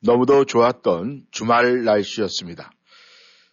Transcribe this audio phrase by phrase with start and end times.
[0.00, 2.72] 너무도 좋았던 주말 날씨였습니다.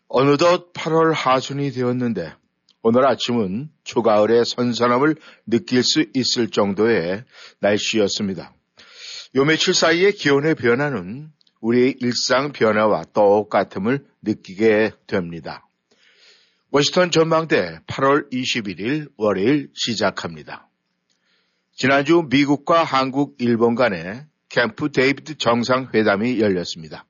[0.08, 2.34] 어느덧 8월 하순이 되었는데
[2.81, 7.26] 오늘 아침은 초가을의 선선함을 느낄 수 있을 정도의
[7.59, 8.54] 날씨였습니다.
[9.35, 15.68] 요 며칠 사이의 기온의 변화는 우리의 일상 변화와 똑같음을 느끼게 됩니다.
[16.71, 20.70] 워싱턴 전망대 8월 21일 월요일 시작합니다.
[21.76, 27.05] 지난주 미국과 한국, 일본 간의 캠프 데이비드 정상회담이 열렸습니다.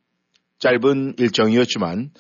[0.60, 2.12] 짧은 일정이었지만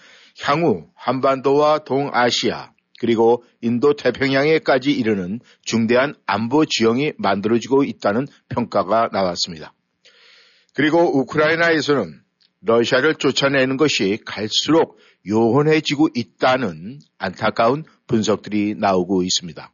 [0.44, 9.74] 향후 한반도와 동아시아 그리고 인도 태평양에까지 이르는 중대한 안보 지형이 만들어지고 있다는 평가가 나왔습니다.
[10.74, 12.22] 그리고 우크라이나에서는
[12.62, 19.72] 러시아를 쫓아내는 것이 갈수록 요원해지고 있다는 안타까운 분석들이 나오고 있습니다.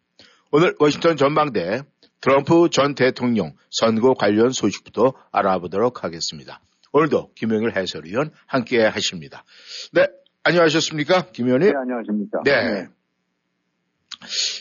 [0.51, 1.83] 오늘 워싱턴 전망대
[2.23, 6.61] 트럼프 전 대통령 선거 관련 소식부터 알아보도록 하겠습니다.
[6.93, 9.43] 오늘도 김영일 해설위원 함께 하십니다.
[9.91, 10.07] 네,
[10.45, 11.31] 안녕하셨습니까?
[11.33, 11.71] 김 의원님?
[11.71, 12.41] 네, 안녕하십니까?
[12.45, 12.71] 네.
[12.71, 12.87] 네.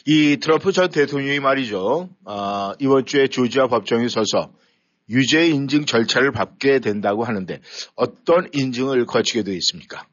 [0.07, 2.09] 이 트럼프 전 대통령이 말이죠.
[2.25, 4.53] 어, 이번 주에 조지아 법정에 서서
[5.09, 7.61] 유죄 인증 절차를 밟게 된다고 하는데
[7.95, 10.05] 어떤 인증을 거치게 되어 있습니까?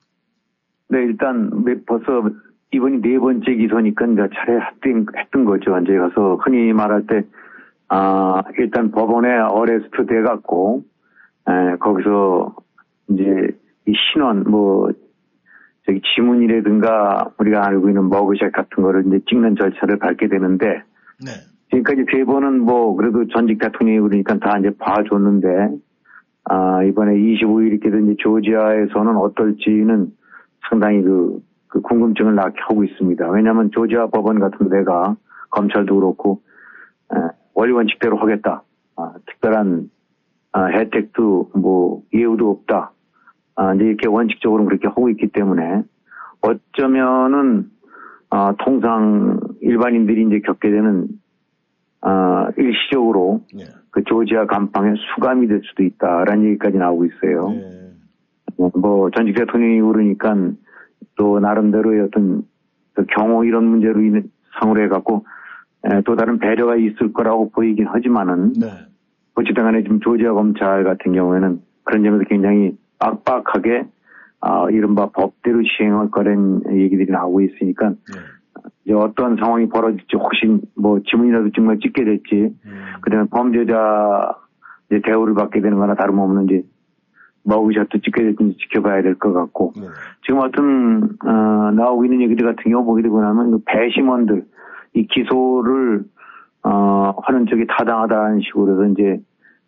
[0.89, 1.49] 네, 일단
[1.87, 2.29] 벌써
[2.71, 5.77] 이번이 네 번째 기소니까 이제 차례 했던, 했던 거죠.
[5.79, 7.23] 이제 가서 흔히 말할 때,
[7.87, 10.83] 아, 일단 법원에 어레스트 돼갖고,
[11.47, 12.55] 에, 거기서
[13.09, 13.23] 이제
[13.87, 14.91] 이 신원, 뭐,
[15.87, 20.83] 저기 지문이라든가 우리가 알고 있는 머그샷 같은 거를 이제 찍는 절차를 밟게 되는데,
[21.25, 21.31] 네.
[21.71, 25.47] 지금까지 세 번은 뭐, 그래도 전직 대통령이 그러니까 다 이제 봐줬는데,
[26.43, 30.11] 아, 이번에 25일 이렇게 된 조지아에서는 어떨지는
[30.69, 31.39] 상당히 그,
[31.69, 33.29] 그 궁금증을 낳게 하고 있습니다.
[33.29, 35.15] 왜냐하면 조지아 법원 같은 데가
[35.51, 36.41] 검찰도 그렇고
[37.13, 37.17] 에,
[37.53, 38.63] 원리 원칙대로 하겠다.
[38.95, 39.89] 아, 특별한
[40.51, 42.91] 아, 혜택도 뭐 예우도 없다.
[43.55, 45.83] 아, 이제 이렇게 원칙적으로 그렇게 하고 있기 때문에
[46.41, 47.69] 어쩌면은
[48.31, 51.07] 아, 통상 일반인들이 이제 겪게 되는
[52.01, 53.65] 아, 일시적으로 네.
[53.91, 57.49] 그 조지아 간판에 수감이 될 수도 있다라는 얘기까지 나오고 있어요.
[57.49, 57.89] 네.
[58.75, 60.35] 뭐 전직 대통령이 그러니까
[61.15, 62.43] 또 나름대로의 어떤
[62.93, 64.21] 그 경호 이런 문제로 인해
[64.59, 65.25] 상으로 해갖고
[66.05, 68.67] 또 다른 배려가 있을 거라고 보이긴 하지만은 네.
[69.35, 73.87] 어찌든 간에 지금 조지아 검찰 같은 경우에는 그런 점에서 굉장히 빡빡하게
[74.41, 77.95] 아, 이른바 법대로 시행할 거라는 얘기들이 나오고 있으니까 네.
[78.85, 82.83] 이제 어떤 상황이 벌어질지 혹시 뭐 지문이라도 정말 찍게 될지 음.
[83.01, 84.35] 그다음에 범죄자
[84.89, 86.63] 이제 대우를 받게 되는 거나 다름없는 이제
[87.43, 89.83] 머그샷도 찍게 될지 지켜봐야 될 것 같고 네.
[90.25, 94.45] 지금 어떤 어, 나오고 있는 얘기들 같은 경우 보게 되고 나면 그 배심원들
[94.93, 96.03] 이 기소를
[96.63, 99.21] 어, 하는 쪽이 타당하다는 식으로 해서 이제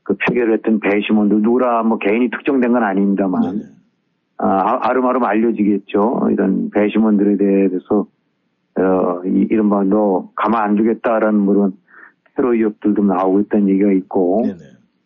[0.03, 3.63] 그 표결을 했던 배심원들 누구라 뭐 개인이 특정된 건 아닙니다만 네.
[4.37, 6.29] 아, 아름아름 알려지겠죠.
[6.31, 8.07] 이런 배심원들에 대해서
[8.77, 11.73] 어, 이, 이른바 너 가만 안 두겠다라는 그런
[12.35, 14.57] 테러 위협들도 나오고 있다는 얘기가 있고 네네.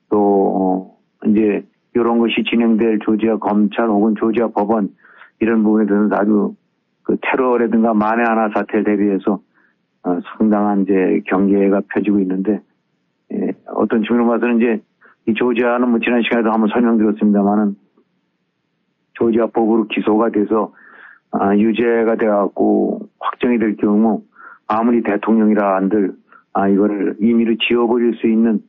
[0.09, 0.17] 또
[0.55, 0.97] 어,
[1.29, 1.65] 이제
[1.95, 4.89] 이런 것이 진행될 조지아 검찰 혹은 조지아 법원
[5.39, 6.55] 이런 부분에 대해서 아주
[7.03, 9.39] 그 테러라든가 만에 하나 사태에 대비해서
[10.03, 12.61] 어, 상당한 이제 경계가 펴지고 있는데
[13.33, 14.81] 예, 어떤 측면으로 봐서는 이제
[15.27, 17.75] 이 조지아는 뭐 지난 시간에도 한번 설명드렸습니다만은
[19.13, 20.73] 조지아 법으로 기소가 돼서
[21.31, 24.21] 아, 유죄가 돼갖고 확정이 될 경우
[24.67, 26.13] 아무리 대통령이라 한들
[26.53, 28.61] 아, 이거를 임의로 지워버릴 수 있는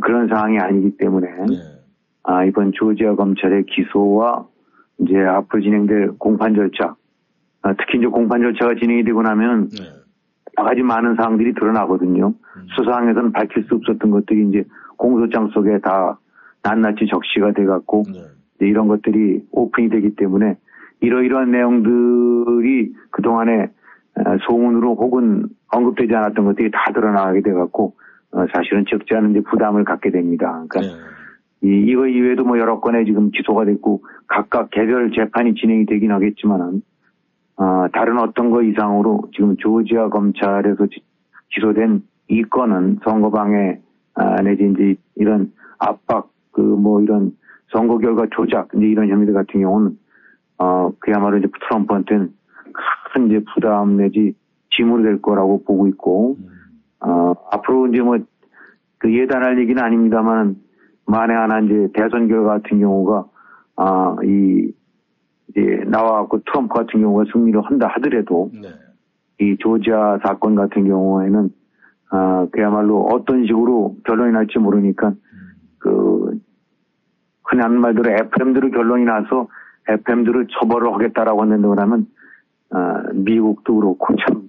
[0.00, 1.71] 그런 상황이 아니기 때문에 네.
[2.24, 4.46] 아, 이번 조지아 검찰의 기소와
[4.98, 6.94] 이제 앞으로 진행될 공판 절차,
[7.62, 9.84] 아, 특히 이제 공판 절차가 진행이 되고 나면 네.
[10.58, 12.28] 여러 가지 많은 사항들이 드러나거든요.
[12.28, 12.66] 음.
[12.76, 14.64] 수사항에서는 밝힐 수 없었던 것들이 이제
[14.96, 16.18] 공소장 속에 다
[16.62, 18.66] 낱낱이 적시가 돼갖고 네.
[18.66, 20.56] 이런 것들이 오픈이 되기 때문에
[21.00, 23.70] 이러이러한 내용들이 그동안에
[24.14, 27.94] 어, 소문으로 혹은 언급되지 않았던 것들이 다 드러나게 돼갖고
[28.32, 30.64] 어, 사실은 적지 않은 부담을 갖게 됩니다.
[30.68, 31.02] 그러니까 네.
[31.62, 36.82] 이, 이거 이외에도 뭐 여러 건에 지금 기소가 됐고 각각 개별 재판이 진행이 되긴 하겠지만은
[37.56, 41.02] 어, 다른 어떤 거 이상으로 지금 조지아 검찰에서 지,
[41.50, 43.80] 기소된 이 건은 선거방해
[44.14, 47.32] 아, 내지 이제 이런 압박 그 뭐 이런
[47.70, 49.98] 선거 결과 조작 이제 이런 혐의들 같은 경우는
[50.58, 52.32] 어 그야말로 이제 트럼프한테는
[53.12, 54.34] 큰 이제 부담 내지
[54.70, 56.36] 짐으로 될 거라고 보고 있고
[57.00, 58.18] 어 앞으로 이제 뭐
[59.02, 60.54] 그 예단할 얘기는 아닙니다만
[61.06, 63.26] 만에 하나 이제 대선 결과 같은 경우가
[63.76, 64.72] 아 이
[65.50, 68.68] 이제 나와갖고 트럼프 같은 경우가 승리를 한다 하더라도 네.
[69.40, 71.50] 이 조지아 사건 같은 경우에는
[72.10, 75.12] 아 그야말로 어떤 식으로 결론이 날지 모르니까
[75.78, 76.38] 그
[77.44, 79.48] 흔히 하는 말대로 FM대로 결론이 나서
[79.88, 82.06] FM대로 처벌을 하겠다라고 한다고 하면
[82.70, 84.48] 아 미국도 그렇고 참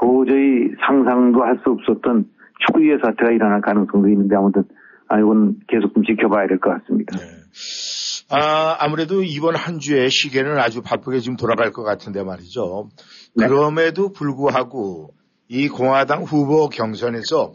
[0.00, 2.26] 도저히 상상도 할 수 없었던
[2.72, 4.64] 초유의 사태가 일어날 가능성도 있는데 아무튼
[5.12, 7.18] 아 이건 계속 좀 지켜봐야 될 것 같습니다.
[7.18, 7.24] 네.
[8.30, 12.88] 아, 아무래도 이번 한 주의 시계는 아주 바쁘게 지금 돌아갈 것 같은데 말이죠.
[13.36, 13.46] 네.
[13.46, 15.10] 그럼에도 불구하고
[15.48, 17.52] 이 공화당 후보 경선에서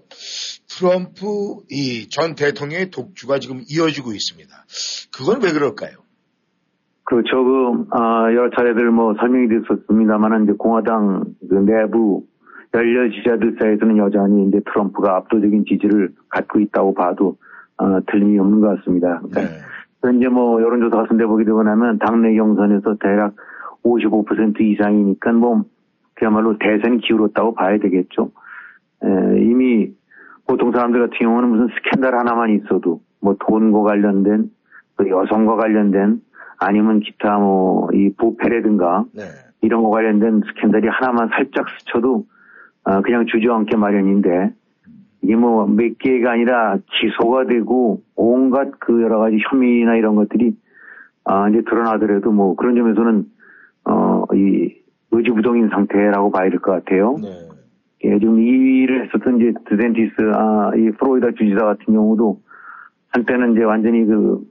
[0.69, 4.54] 트럼프 이 전 대통령의 독주가 지금 이어지고 있습니다.
[5.15, 5.98] 그건 왜 그럴까요?
[7.06, 12.24] 그 조금 아 여러 차례들 뭐 설명이 됐었습니다만은 이제 공화당 그 내부
[12.73, 17.37] 열렬 지지자들 사이에서는 여전히 이제 트럼프가 압도적인 지지를 갖고 있다고 봐도
[17.77, 19.19] 어, 틀림이 없는 것 같습니다.
[19.19, 19.47] 그러니까 네.
[20.01, 23.33] 현재 뭐 여론조사 같은 데 보게 되고 나면 당내 경선에서 대략
[23.83, 25.63] 55% 이상이니까 뭐
[26.15, 28.31] 그야말로 대선이 기울었다고 봐야 되겠죠.
[29.03, 29.91] 에, 이미
[30.47, 34.49] 보통 사람들 같은 경우는 무슨 스캔들 하나만 있어도 뭐 돈과 관련된
[34.97, 36.21] 또 여성과 관련된
[36.59, 39.23] 아니면 기타 뭐 이 부패라든가 네.
[39.61, 42.25] 이런 거 관련된 스캔들이 하나만 살짝 스쳐도
[42.87, 44.53] 어, 그냥 주저앉게 마련인데
[45.23, 50.55] 이게 뭐 몇 개가 아니라 기소가 되고 온갖 그 여러 가지 혐의나 이런 것들이
[51.25, 53.25] 아 이제 드러나더라도 뭐 그런 점에서는
[53.85, 54.73] 어 이
[55.11, 57.15] 의지부동인 상태라고 봐야 될 것 같아요.
[57.21, 57.29] 네.
[58.03, 62.41] 예, 지금 2위를 했었던 이제 드센티스, 아, 이 플로리다 주지사 같은 경우도
[63.09, 64.41] 한때는 이제 완전히 그,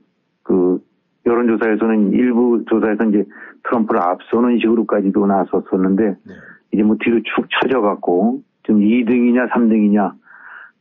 [0.43, 0.79] 그,
[1.25, 3.23] 여론조사에서는 일부 조사에서 이제
[3.69, 6.33] 트럼프를 앞서는 식으로까지도 나섰었는데 네.
[6.71, 10.13] 이제 뭐 뒤로 축 처져갖고 지금 2등이냐 3등이냐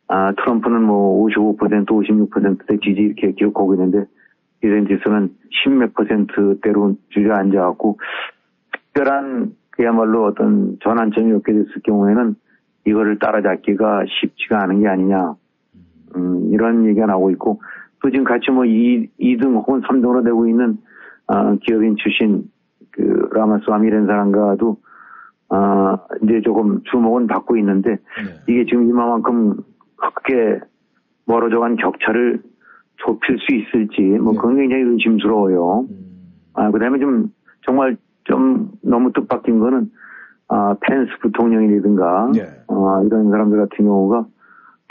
[0.09, 4.05] 아, 트럼프는 뭐 55%, 56%대 지지 이렇게 기록하고 있는데
[4.61, 5.31] 디센티스는
[5.65, 7.99] 10몇 퍼센트대로 주저앉아갖고
[8.73, 12.35] 특별한 그야말로 어떤 전환점이 없게 됐을 경우에는
[12.87, 15.35] 이거를 따라잡기가 쉽지가 않은 게 아니냐.
[16.17, 17.61] 음, 이런 얘기가 나오고 있고
[18.01, 20.79] 또 지금 같이 뭐 2, 2등 혹은 3등으로 되고 있는
[21.27, 22.45] 어, 기업인 출신
[22.93, 24.79] 그 라마스와미라는 사람과도
[25.49, 27.99] 어, 이제 조금 주목은 받고 있는데 네.
[28.49, 29.57] 이게 지금 이만큼
[29.97, 30.61] 크게
[31.27, 32.43] 멀어져간 격차를
[32.97, 34.39] 좁힐 수 있을지 뭐 네.
[34.39, 35.87] 그건 굉장히 의심스러워요.
[35.91, 36.07] 음.
[36.55, 37.29] 아, 그 다음에 좀,
[37.67, 39.91] 정말 좀 너무 뜻밖인 거는,
[40.49, 42.43] 아, 펜스 부통령이라든가, 네.
[42.69, 44.27] 아, 이런 사람들 같은 경우가,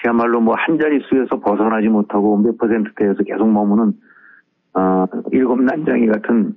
[0.01, 3.94] 그야말로 뭐 한 자릿수에서 벗어나지 못하고 몇 퍼센트대에서 계속 머무는,
[4.74, 6.56] 아, 일곱 난장이 같은,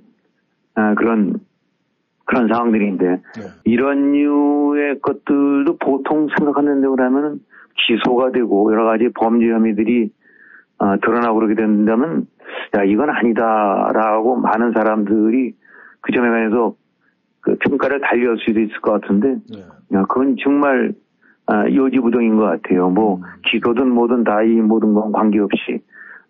[0.75, 1.39] 아, 그런,
[2.29, 3.21] 그런 상황들인데, 네.
[3.63, 7.39] 이런 류의 것들도 보통 생각하는데 그러면은
[7.87, 10.11] 기소가 되고 여러 가지 범죄 혐의들이
[10.77, 12.27] 어, 드러나고 그러게 된다면
[12.77, 15.55] 야 이건 아니다라고 많은 사람들이
[16.01, 16.75] 그 점에 관해서
[17.41, 19.59] 그 평가를 달리할 수도 있을 것 같은데 네.
[19.93, 20.93] 야 그건 정말
[21.47, 22.89] 아, 요지부동인 것 같아요.
[22.91, 25.81] 뭐 기소든 뭐든 다 이 모든 건 관계없이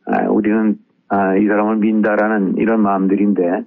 [0.06, 0.78] 아, 우리는
[1.10, 3.66] 아, 이 사람을 민다라는 이런 마음들인데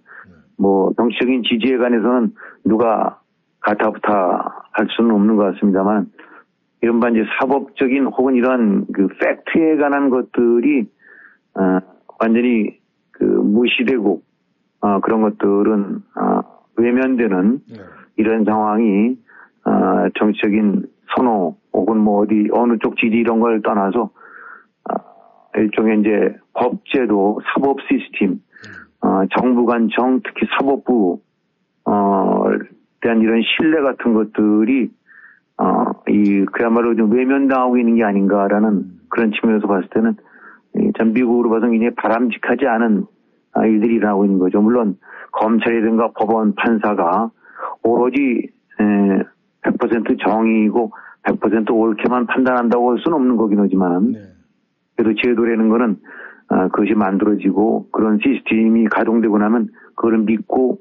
[0.59, 2.35] 뭐 정치적인 지지에 관해서는
[2.65, 3.21] 누가
[3.61, 6.11] 가타부타 할 수는 없는 것 같습니다만
[6.81, 10.89] 이른바 이제 사법적인 혹은 이런 그 팩트에 관한 것들이
[11.55, 11.79] 어,
[12.19, 12.79] 완전히
[13.13, 14.23] 그 무시되고
[14.81, 16.41] 어, 그런 것들은 어,
[16.77, 17.79] 외면되는 네.
[18.17, 19.17] 이런 상황이
[19.65, 24.11] 어, 정치적인 선호 혹은 뭐 어디 어느 쪽 지지 이런 걸 떠나서
[24.91, 24.95] 어,
[25.57, 28.41] 일종의 이제 법제도 사법 시스템
[29.03, 31.21] 어, 정부 관청 특히 사법부
[31.85, 32.45] 어
[33.01, 34.91] 대한 이런 신뢰 같은 것들이
[35.59, 40.17] 어, 이, 그야말로 좀 외면당하고 있는 게 아닌가라는 그런 측면에서 봤을 때는,
[40.77, 43.07] 이, 참 미국으로 봐서 굉장히 바람직하지 않은
[43.55, 44.61] 아, 일들이 일어나고 있는 거죠.
[44.63, 44.97] 물론,
[45.33, 47.31] 검찰이든가 법원, 판사가
[47.83, 48.49] 오로지,
[48.81, 49.23] 에,
[49.63, 50.93] 100% 정의이고
[51.23, 54.19] 100% 옳게만 판단한다고 할 수는 없는 거긴 하지만, 네.
[54.97, 55.97] 그래도 제도라는 거는,
[56.49, 60.79] 아, 그것이 만들어지고 그런 시스템이 가동되고 나면 그걸 믿고,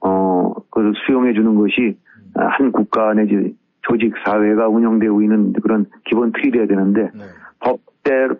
[0.00, 1.96] 어, 그걸 수용해 주는 것이
[2.34, 7.24] 아, 한 국가 내지 조직 사회가 운영되고 있는 그런 기본 틀이 돼야 되는데 네.
[7.60, 8.36] 법대로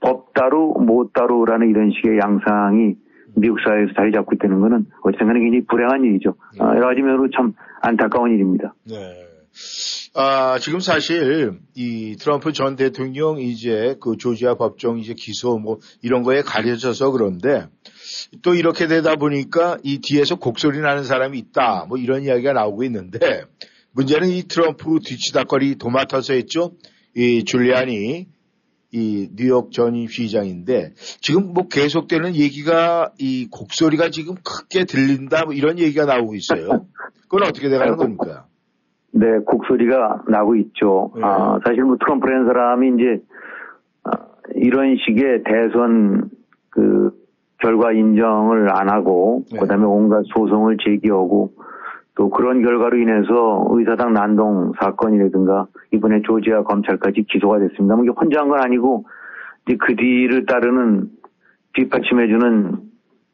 [0.00, 2.96] 법 따로 못 따로라는 이런 식의 양상이
[3.36, 6.34] 미국 사회에서 자리 잡고 있다는 거는 어쨌든 굉장히 불행한 일이죠.
[6.60, 7.52] 어, 여러 가지 면으로 참
[7.82, 8.74] 안타까운 일입니다.
[8.88, 8.94] 네.
[10.14, 16.22] 아, 지금 사실 이 트럼프 전 대통령 이제 그 조지아 법정 이제 기소 뭐 이런
[16.22, 17.66] 거에 가려져서 그런데
[18.42, 23.44] 또 이렇게 되다 보니까 이 뒤에서 곡소리 나는 사람이 있다 뭐 이런 이야기가 나오고 있는데
[23.92, 26.72] 문제는 이 트럼프 뒤치다거리 도맡아서 했죠.
[27.14, 28.26] 이 줄리안이
[28.92, 35.78] 이 뉴욕 전임 시장인데 지금 뭐 계속되는 얘기가 이 곡소리가 지금 크게 들린다 뭐 이런
[35.78, 36.86] 얘기가 나오고 있어요.
[37.22, 38.46] 그건 어떻게 돼가는 겁니까?
[39.12, 41.12] 네, 곡소리가 나고 있죠.
[41.16, 41.22] 네.
[41.24, 43.22] 아, 사실 뭐 트럼프라는 사람이 이제
[44.04, 44.10] 아,
[44.54, 46.30] 이런 식의 대선
[46.70, 47.10] 그
[47.58, 49.58] 결과 인정을 안 하고 네.
[49.58, 51.52] 그다음에 온갖 소송을 제기하고
[52.14, 57.96] 또 그런 결과로 인해서 의사당 난동 사건이라든가 이번에 조지아 검찰까지 기소가 됐습니다.
[58.02, 59.06] 이게 혼자 한 건 아니고
[59.66, 61.10] 이제 그 뒤를 따르는
[61.74, 62.76] 뒷받침해주는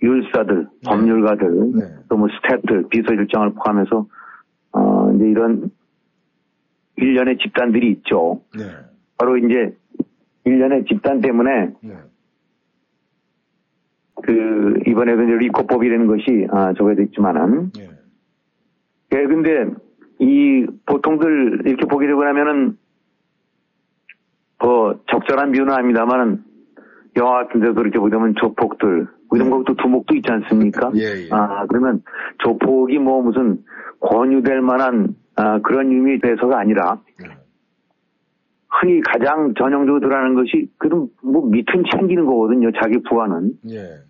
[0.03, 1.85] 율사들, 법률가들, 네.
[2.09, 4.07] 또뭐 스태프들, 비서실장을 포함해서
[4.73, 5.71] 어 이제 이런
[6.97, 8.43] 일련의 집단들이 있죠.
[8.57, 8.65] 네.
[9.19, 9.77] 바로 이제
[10.45, 11.97] 일련의 집단 때문에 네.
[14.23, 17.89] 그 이번에도 이제 리코법이라는 것이 아 저거에 있지만은 네.
[19.13, 19.67] 예, 근데
[20.19, 22.79] 이 보통들 이렇게 보게 되고 나면은
[24.61, 26.45] 뭐 적절한 비유는 아닙니다만은
[27.17, 30.91] 영화 같은 데서 이렇게 보자면 조폭들 이런 것도 두목도 있지 않습니까?
[30.95, 31.29] 예, 예.
[31.31, 32.03] 아 그러면
[32.39, 33.59] 조폭이 뭐 무슨
[34.01, 37.29] 권유될 만한 아, 그런 의미의 대서가 아니라 네.
[38.69, 42.71] 흔히 가장 전형적으로 드러나는 것이 그럼 뭐 밑은 챙기는 거거든요.
[42.81, 43.53] 자기 부하는.
[43.71, 44.01] 예.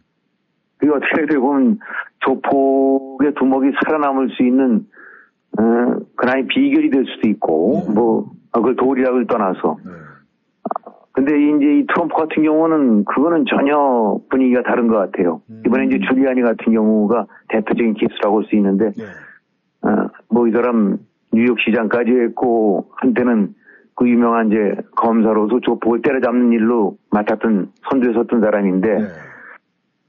[0.79, 1.79] 그게 어떻게 되면
[2.21, 4.87] 조폭의 두목이 살아남을 수 있는
[5.59, 5.63] 어,
[6.17, 7.95] 그나의 비결이 될 수도 있고 네.
[7.95, 9.93] 뭐 아, 그걸 도리락을 떠나서 네.
[11.13, 15.43] 근데 이제 이 트럼프 같은 경우는 그거는 전혀 분위기가 다른 것 같아요.
[15.51, 15.63] 음.
[15.67, 19.05] 이번에 이제 줄리아니 같은 경우가 대표적인 케이스라고 할 수 있는데 네.
[20.31, 20.99] 뭐이 사람
[21.33, 23.55] 뉴욕시장까지 했고 한때는
[23.95, 29.05] 그 유명한 이제 검사로서 조폭을 때려잡는 일로 맡았던 선두에 섰던 사람인데 네.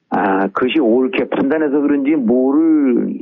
[0.09, 3.19] 아, 그것이 옳게 판단해서 그런지 뭐를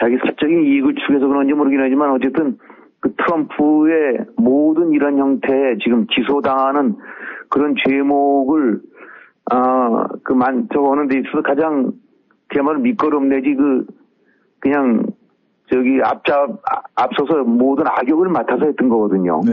[0.00, 2.58] 자기 사적인 이익을 추구해서 그런지 모르긴 하지만 어쨌든
[3.00, 6.96] 그 트럼프의 모든 이런 형태의 지금 기소당하는
[7.48, 8.80] 그런 죄목을
[9.50, 11.92] 아, 그만 저거는 데 있어서 가장
[12.48, 13.86] 그야말로 밑거름 내지 그
[14.60, 15.06] 그냥
[15.72, 19.40] 저기 앞잡 아- 앞서서 모든 악역을 맡아서 했던 거거든요.
[19.44, 19.52] 네.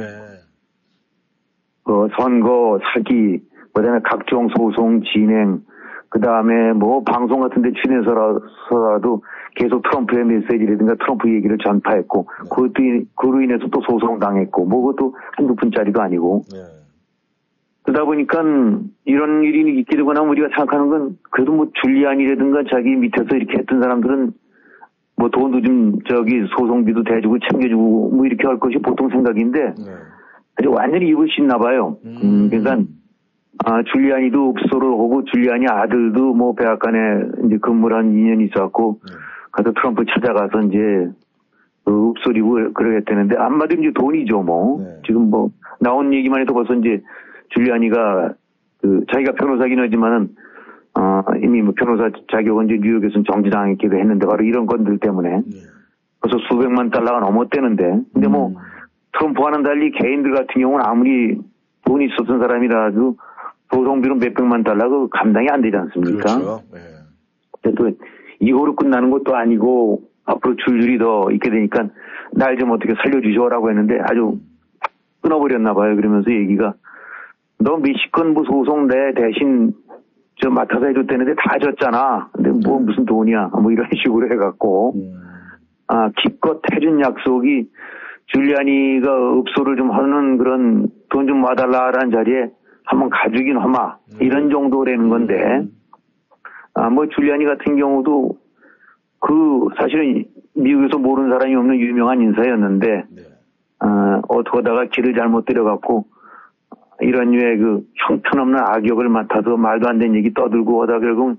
[1.83, 3.39] 그 선거 사기,
[3.73, 5.61] 그다음에 각종 소송 진행,
[6.09, 9.23] 그다음에 뭐 방송 같은 데 출연해서라도
[9.57, 15.15] 계속 트럼프의 메시지라든가 트럼프 얘기를 전파했고 그것도 이- 그로 인해서 또 소송 당했고 뭐 그것도
[15.35, 16.57] 한두 푼짜리도 아니고 네.
[17.83, 18.43] 그러다 보니까
[19.05, 24.31] 이런 일이 있게 되거나 우리가 생각하는 건 그래도 뭐 줄리안이라든가 자기 밑에서 이렇게 했던 사람들은
[25.15, 29.91] 뭐 돈도 좀 저기 소송비도 대주고 챙겨주고 뭐 이렇게 할 것이 보통 생각인데 네.
[30.59, 31.97] 아주 완전히 입을 씻나 봐요.
[32.05, 32.17] 음.
[32.23, 32.77] 음, 그러니까
[33.65, 36.97] 아, 줄리안이도 읍소를 하고 줄리안이 아들도 뭐 백악관에
[37.45, 39.13] 이제 근무를 한 2년 있었고 네.
[39.57, 40.77] 가서 트럼프 찾아가서 이제
[41.83, 44.79] 그 읍소리고 그러겠다는데 한마디로 이제 돈이죠 뭐.
[44.79, 45.01] 네.
[45.05, 45.49] 지금 뭐
[45.79, 47.01] 나온 얘기만 해도 벌써 이제
[47.49, 48.33] 줄리안이가
[48.81, 50.29] 그 자기가 변호사긴 하지만은
[50.99, 55.57] 어, 이미 뭐 변호사 자격은 이제 뉴욕에서는 정지당했기도 했는데 바로 이런 건들 때문에 네.
[56.21, 58.55] 벌써 수백만 달러가 넘었대는데 근데 뭐 음.
[59.13, 61.39] 트럼프와는 달리 개인들 같은 경우는 아무리
[61.85, 63.17] 돈이 있었던 사람이라도
[63.73, 66.35] 소송비로 몇백만 달러 그 감당이 안 되지 않습니까?
[66.35, 66.61] 그렇죠.
[66.71, 66.79] 네.
[67.61, 67.91] 근데 또
[68.39, 71.87] 이거로 끝나는 것도 아니고 앞으로 줄줄이 더 있게 되니까
[72.33, 74.39] 날 좀 어떻게 살려주셔라고 했는데 아주
[75.21, 75.95] 끊어버렸나 봐요.
[75.95, 76.73] 그러면서 얘기가
[77.59, 79.73] 너건뭐 소송 내 대신
[80.39, 82.29] 저 맡아서 해줬다는데 다 졌잖아.
[82.33, 83.49] 근데 뭐 무슨 돈이야.
[83.61, 85.13] 뭐 이런 식으로 해갖고 음.
[85.87, 87.69] 아, 기껏 해준 약속이
[88.27, 92.49] 줄리아니가 읍소를 좀 하는 그런 돈 좀 와달라라는 자리에
[92.85, 93.95] 한번 가주긴 하마.
[94.19, 95.65] 이런 정도라는 건데,
[96.77, 98.37] 아, 뭐 줄리아니 같은 경우도
[99.19, 103.21] 그 사실은 미국에서 모르는 사람이 없는 유명한 인사였는데, 네.
[103.79, 106.05] 아, 어떻게 하다가 길을 잘못 들여갖고
[107.01, 111.37] 이런 류의 그 형편없는 악역을 맡아서 말도 안 되는 얘기 떠들고 하다 결국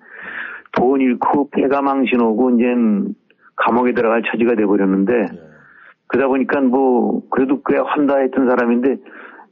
[0.72, 2.66] 돈 잃고 폐가 망신오고 이제
[3.56, 5.40] 감옥에 들어갈 처지가 돼버렸는데 네.
[6.06, 8.96] 그러다 보니까 뭐 그래도 꽤 환다했던 사람인데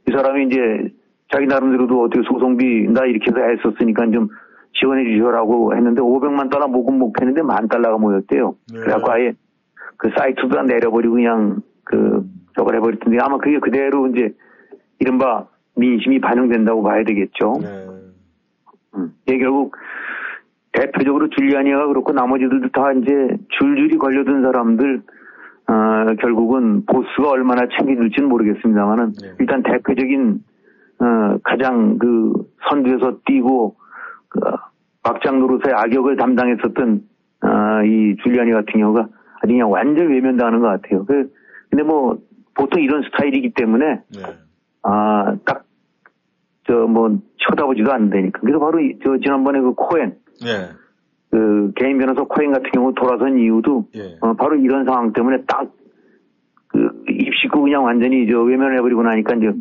[0.07, 0.93] 이 사람이 이제
[1.31, 4.29] 자기 나름대로도 어떻게 소송비 나 이렇게 해서 애썼으니까 좀
[4.79, 8.55] 지원해 주셔라고 했는데 500만 달러 모금 목표했는데 만 달러가 모였대요.
[8.73, 8.79] 네.
[8.79, 9.33] 그래갖고 아예
[9.97, 14.33] 그 사이트도 다 내려버리고 그냥 그 저걸 해버렸던데 아마 그게 그대로 이제
[14.99, 17.53] 이른바 민심이 반영된다고 봐야 되겠죠.
[17.61, 17.87] 네.
[18.95, 19.13] 음.
[19.27, 19.75] 이게 결국
[20.73, 25.01] 대표적으로 줄리아니아가 그렇고 나머지들도 다 이제 줄줄이 걸려든 사람들
[25.69, 29.29] 어, 결국은 보스가 얼마나 챙겨줄지는 모르겠습니다만은 네.
[29.39, 30.43] 일단 대표적인
[30.99, 32.33] 어, 가장 그
[32.69, 33.75] 선두에서 뛰고
[34.29, 34.39] 그
[35.03, 37.01] 막장 노릇의 악역을 담당했었던
[37.43, 39.01] 어, 이 줄리아니 같은 경우가
[39.41, 41.05] 아주 그냥 완전 외면당하는 것 같아요.
[41.05, 41.31] 그
[41.69, 42.17] 근데 뭐
[42.55, 44.21] 보통 이런 스타일이기 때문에 네.
[44.81, 45.63] 아딱
[46.67, 48.39] 저 뭐 쳐다보지도 않는다니까.
[48.41, 50.69] 그래서 바로 이- 저 지난번에 그 코엔 네.
[51.31, 54.17] 그 개인 변호사 코엔 같은 경우 돌아선 이유도 예.
[54.21, 55.71] 어, 바로 이런 상황 때문에 딱,
[56.67, 59.51] 그, 입식구 그냥 완전히 저 외면해버리고 나니까 이제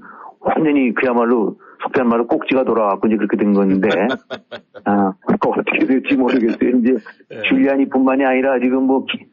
[0.41, 3.89] 완전히 그야말로 속된 말로 꼭지가 돌아왔고 이제 그렇게 된 건데,
[4.85, 6.71] 아, 그거 어떻게 될지 모르겠어요.
[6.79, 6.97] 이제
[7.33, 7.43] 예.
[7.43, 9.27] 줄리안이 뿐만이 아니라 지금 뭐, 기-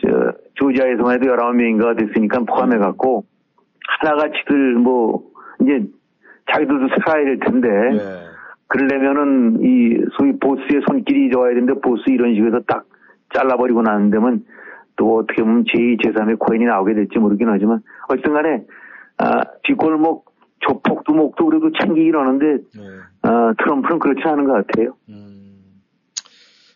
[0.00, 3.24] 저, 조지아에서만 해도 19명인가 됐으니까 포함해 갖고,
[4.00, 5.22] 하나같이들 뭐,
[5.62, 5.84] 이제
[6.52, 7.98] 자기들도 살아야 될 텐데, 네.
[8.68, 12.84] 그러려면은 이 소위 보스의 손길이 좋아야 되는데 보스 이런 식으로 딱
[13.34, 14.44] 잘라버리고 나는 데면
[14.96, 18.64] 또 어떻게 보면 제2, 제3의 코인이 나오게 될지 모르긴 하지만 어쨌든 간에
[19.18, 20.29] 아, 뒷골목
[20.60, 22.82] 조폭도 목도 그래도 챙기긴 하는데 네.
[23.22, 24.96] 아, 트럼프는 그렇지 않은 것 같아요.
[25.08, 25.80] 음.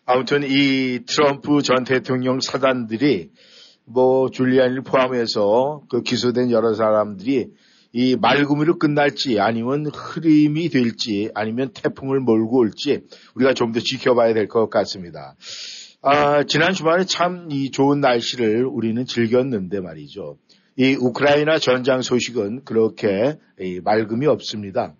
[0.05, 3.31] 아무튼 이 트럼프 전 대통령 사단들이
[3.85, 7.49] 뭐 줄리안을 포함해서 그 기소된 여러 사람들이
[7.93, 13.01] 이 말구미로 끝날지 아니면 흐름이 될지 아니면 태풍을 몰고 올지
[13.35, 15.35] 우리가 좀 더 지켜봐야 될 것 같습니다.
[16.01, 20.37] 아, 지난 주말에 참 이 좋은 날씨를 우리는 즐겼는데 말이죠.
[20.77, 24.93] 이 우크라이나 전장 소식은 그렇게 이 맑음이 없습니다.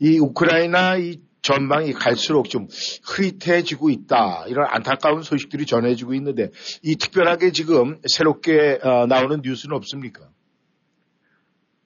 [0.00, 2.66] 이 우크라이나 이 전망이 갈수록 좀
[3.06, 4.44] 흐릿해지고 있다.
[4.48, 6.50] 이런 안타까운 소식들이 전해지고 있는데
[6.82, 10.22] 이 특별하게 지금 새롭게 어, 나오는 뉴스는 없습니까?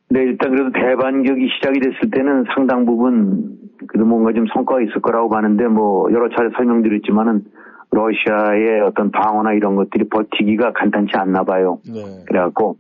[0.09, 5.29] 네, 일단 그래도 대반격이 시작이 됐을 때는 상당 부분 그래도 뭔가 좀 성과가 있을 거라고
[5.29, 7.45] 봤는데 뭐 여러 차례 설명드렸지만은
[7.91, 11.81] 러시아의 어떤 방어나 이런 것들이 버티기가 간단치 않나 봐요.
[11.87, 12.25] 네.
[12.27, 12.77] 그래갖고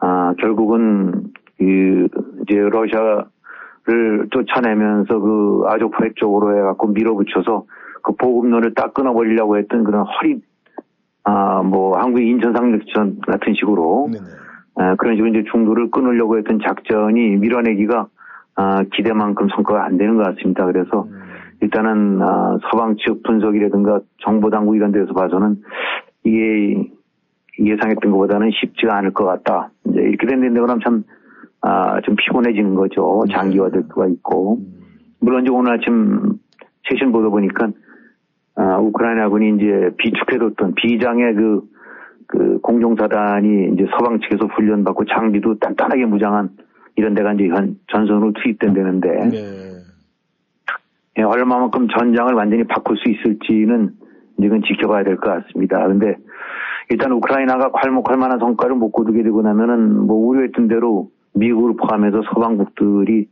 [0.00, 2.08] 아 결국은 그
[2.42, 7.64] 이제 러시아를 쫓아내면서 그 아조프해 쪽으로 해갖고 밀어붙여서
[8.02, 10.40] 그 보급로를 딱 끊어버리려고 했던 그런 허리
[11.24, 14.08] 아 뭐 한국의 인천 상륙전 같은 식으로.
[14.76, 18.06] 아, 그런 식으로 이제 중도를 끊으려고 했던 작전이 밀어내기가
[18.54, 20.64] 아, 기대만큼 성과가 안 되는 것 같습니다.
[20.66, 21.20] 그래서 음.
[21.60, 25.56] 일단은 아, 서방 측 분석이라든가 정보 당국 이런 데서 봐서는
[26.24, 26.88] 이게
[27.58, 29.70] 예상했던 것보다는 쉽지가 않을 것 같다.
[29.88, 31.04] 이제 이렇게 된데 그럼 참,
[31.60, 33.24] 아, 좀 피곤해지는 거죠.
[33.30, 34.58] 장기화될 수가 있고.
[34.58, 34.78] 음.
[35.20, 36.34] 물론 이제 오늘 아침
[36.84, 37.68] 최신 보도 보니까,
[38.54, 41.62] 아, 우크라이나군이 이제 비축해뒀던 비장의 그,
[42.26, 46.50] 그 공종사단이 이제 서방 측에서 훈련받고 장비도 단단하게 무장한
[46.96, 49.38] 이런 데가 이제 현 전선으로 투입된다는데, 네.
[51.18, 53.90] 예, 얼마만큼 전장을 완전히 바꿀 수 있을지는
[54.40, 55.84] 이건 지켜봐야 될 것 같습니다.
[55.88, 56.16] 근데
[56.90, 63.28] 일단 우크라이나가 괄목할 만한 성과를 못 거두게 되고 나면은 뭐 우려했던 대로 미국을 포함해서 서방국들이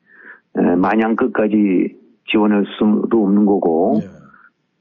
[0.58, 1.96] 에, 마냥 끝까지
[2.30, 4.06] 지원할 수도 없는 거고 네.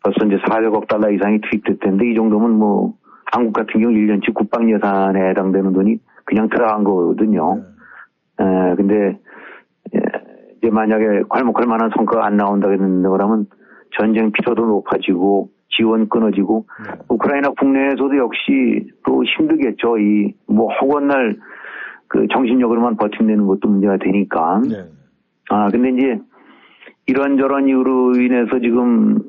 [0.03, 2.93] 벌써 이제 400억 달러 이상이 투입될 텐데 이 정도면 뭐
[3.31, 7.63] 한국 같은 경우 1년치 국방 예산에 해당되는 돈이 그냥 들어간 거거든요.
[8.39, 9.19] 에, 근데
[9.95, 9.99] 예,
[10.57, 13.47] 이제 만약에 괄목할 만한 성과가 안 나온다 그랬는데 그러면
[13.97, 16.91] 전쟁 피로도 높아지고 지원 끊어지고 네.
[17.09, 19.97] 우크라이나 국내에서도 역시 또 힘들겠죠.
[19.99, 24.61] 이 뭐 허구한 날그 정신력으로만 버틴다는 것도 문제가 되니까.
[24.67, 24.85] 네.
[25.49, 26.19] 아 근데 이제
[27.07, 29.19] 이런저런 이유로 인해서 지금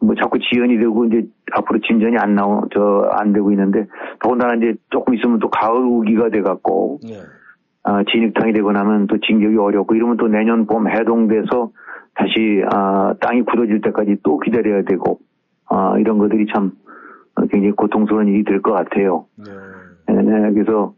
[0.00, 3.86] 뭐 자꾸 지연이 되고 이제 앞으로 진전이 안 나오 저 안 되고 있는데
[4.20, 7.14] 더군다나 이제 조금 있으면 또 가을 우기가 돼 갖고 네.
[7.84, 11.70] 아, 진흙탕이 되고 나면 또 진격이 어렵고 이러면 또 내년 봄 해동돼서
[12.14, 15.20] 다시 아, 땅이 굳어질 때까지 또 기다려야 되고
[15.68, 16.72] 아, 이런 것들이 참
[17.36, 19.26] 어, 굉장히 고통스러운 일이 될 것 같아요.
[19.36, 19.44] 네.
[20.14, 20.94] 네, 네, 그래서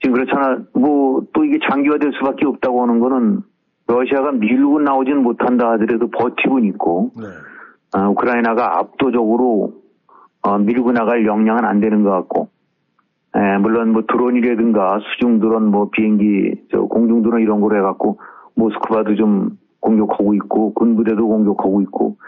[0.00, 0.58] 지금 그렇잖아.
[0.74, 3.40] 뭐 또 이게 장기화될 수밖에 없다고 하는 거는
[3.86, 7.24] 러시아가 밀고 나오진 못한다 하더라도 버티고는 있고 네.
[7.92, 9.72] 아, 우크라이나가 압도적으로
[10.42, 12.48] 어, 밀고 나갈 역량은 안 되는 것 같고,
[13.34, 18.18] 에, 물론 뭐 드론이라든가 수중 드론, 뭐 비행기, 저 공중 드론 이런 거로 해갖고
[18.54, 22.18] 모스크바도 좀 공격하고 있고 군부대도 공격하고 있고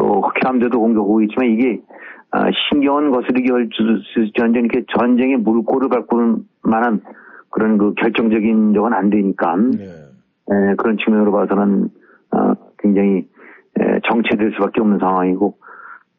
[0.00, 1.82] 또 흑해함대도 공격하고 있지만 이게
[2.30, 3.48] 아, 신경은 거스르기
[4.38, 7.02] 전쟁 이렇게 전쟁의 물꼬를 밟고는 만한
[7.50, 9.84] 그런 그 결정적인 적은 안 되니까 네.
[9.84, 11.88] 에, 그런 측면으로 봐서는
[12.32, 13.28] 어, 굉장히
[13.78, 15.58] 에, 정체될 수밖에 없는 상황이고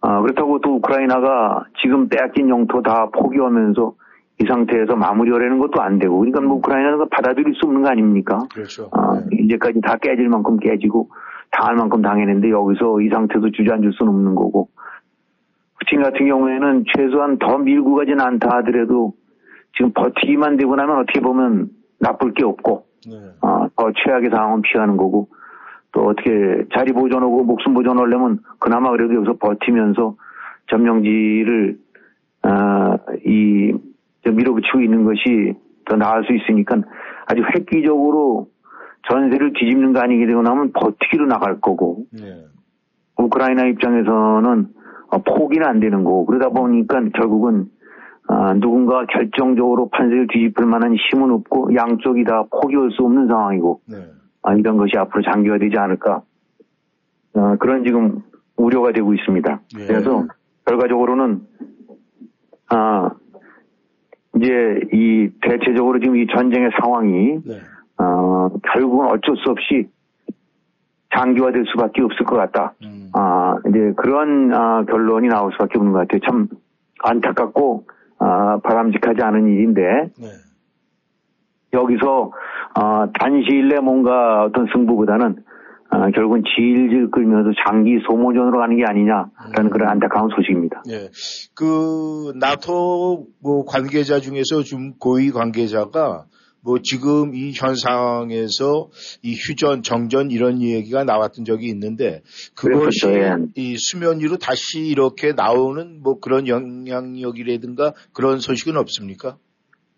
[0.02, 3.94] 어, 그렇다고 또 우크라이나가 지금 빼앗긴 영토 다 포기하면서
[4.41, 8.39] 이 상태에서 마무리하려는 것도 안 되고 그러니까 뭐 우크라이나가 받아들일 수 없는 거 아닙니까?
[8.54, 8.89] 그렇죠.
[8.91, 9.38] 어, 네.
[9.39, 11.10] 이제까지 다 깨질 만큼 깨지고
[11.51, 14.69] 당할 만큼 당했는데 여기서 이 상태에서 주저앉을 수는 없는 거고
[15.79, 19.13] 푸틴 같은 경우에는 최소한 더 밀고 가진 않다 하더라도
[19.75, 23.15] 지금 버티기만 되고 나면 어떻게 보면 나쁠 게 없고 네.
[23.41, 25.29] 어, 더 최악의 상황은 피하는 거고
[25.91, 26.29] 또 어떻게
[26.73, 30.15] 자리 보존하고 목숨 보존하려면 그나마 그래도 여기서 버티면서
[30.69, 31.77] 점령지를
[32.43, 33.73] 어, 이
[34.25, 35.53] 밀어붙이고 있는 것이
[35.85, 36.77] 더 나을 수 있으니까
[37.25, 38.50] 아주 획기적으로
[39.09, 42.45] 전세를 뒤집는 거 아니게 되고 나면 버티기로 나갈 거고 네.
[43.17, 44.67] 우크라이나 입장에서는
[45.07, 47.69] 어, 포기는 안 되는 거고 그러다 보니까 결국은
[48.27, 53.97] 아, 누군가 결정적으로 판세를 뒤집을 만한 힘은 없고 양쪽이 다 포기할 수 없는 상황이고 네.
[54.43, 56.21] 아, 이런 것이 앞으로 장기화되지 않을까
[57.33, 58.21] 어, 그런 지금
[58.55, 59.61] 우려가 되고 있습니다.
[59.79, 59.85] 예.
[59.85, 60.27] 그래서
[60.65, 61.41] 결과적으로는
[62.69, 63.09] 아
[64.37, 67.59] 이제 이 대체적으로 지금 이 전쟁의 상황이 네.
[68.01, 69.89] 어, 결국은 어쩔 수 없이
[71.15, 72.73] 장기화될 수밖에 없을 것 같다.
[72.83, 73.09] 음.
[73.13, 76.19] 아, 이제 그런 아, 결론이 나올 수밖에 없는 것 같아요.
[76.25, 76.47] 참
[77.03, 77.85] 안타깝고
[78.19, 79.81] 아, 바람직하지 않은 일인데
[80.19, 80.27] 네.
[81.73, 82.31] 여기서
[82.75, 85.43] 아, 단시일 내 뭔가 어떤 승부보다는
[85.89, 90.83] 아, 결국은 질질 끌면서 장기 소모전으로 가는 게 아니냐라는 그런 안타까운 소식입니다.
[90.89, 91.09] 예.
[91.53, 96.27] 그, 나토 뭐 관계자 중에서 좀 고위 관계자가
[96.63, 98.89] 뭐 지금 이 현상에서
[99.24, 102.21] 이 휴전, 정전 이런 얘기가 나왔던 적이 있는데
[102.56, 103.36] 그것이 그랬었죠, 예.
[103.56, 109.38] 이 수면 위로 다시 이렇게 나오는 뭐 그런 영향력이라든가 그런 소식은 없습니까?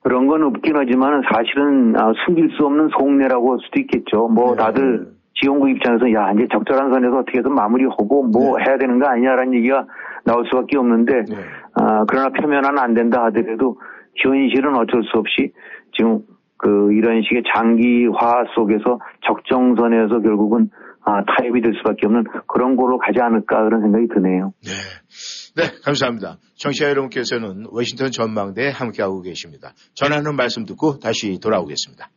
[0.03, 4.27] 그런 건 없긴 하지만 사실은 아, 숨길 수 없는 속내라고 할 수도 있겠죠.
[4.27, 4.63] 뭐 네.
[4.63, 9.85] 다들 지원국 입장에서 야 이제 적절한 선에서 어떻게든 마무리하고 뭐 해야 되는 거 아니냐라는 얘기가
[10.25, 11.35] 나올 수밖에 없는데 네.
[11.75, 13.77] 아, 그러나 표면화는 안 된다 하더라도
[14.15, 15.51] 현실은 어쩔 수 없이
[15.95, 16.19] 지금
[16.63, 20.69] 그 이런 식의 장기화 속에서 적정선에서 결국은
[21.05, 24.53] 아, 타협이 될 수밖에 없는 그런 거로 가지 않을까 그런 생각이 드네요.
[24.63, 24.71] 네.
[25.57, 26.37] 네, 감사합니다.
[26.55, 29.73] 청취자 여러분께서는 워싱턴 전망대에 함께하고 계십니다.
[29.93, 32.09] 전하는 말씀 듣고 다시 돌아오겠습니다.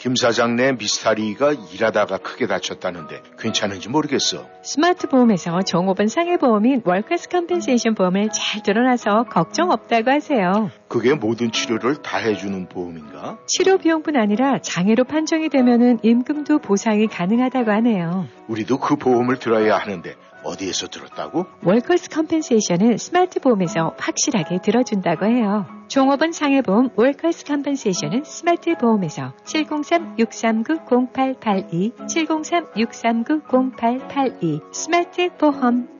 [0.00, 4.46] 김 사장네 미스터 리가 일하다가 크게 다쳤다는데 괜찮은지 모르겠어.
[4.62, 10.70] 스마트 보험에서 종업원 상해보험 인 workers compensation 보험을 잘 들어놔서 걱정 없다고 하세요.
[10.88, 13.36] 그게 모든 치료를 다 해주는 보험인가?
[13.46, 18.26] 치료 비용뿐 아니라 장애로 판정이 되면은 임금도 보상이 가능하다고 하네요.
[18.48, 21.46] 우리도 그 보험을 들어야 하는데 어디에서 들었다고?
[21.64, 25.66] Workers compensation은 스마트 보험에서 확실하게 들어준다고 해요.
[25.88, 35.99] 종업원 상해보험 workers compensation은 스마트 보험에서 703-639-0882, 703-639-0882 스마트 보험.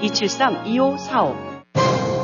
[0.00, 2.23] 273-2545.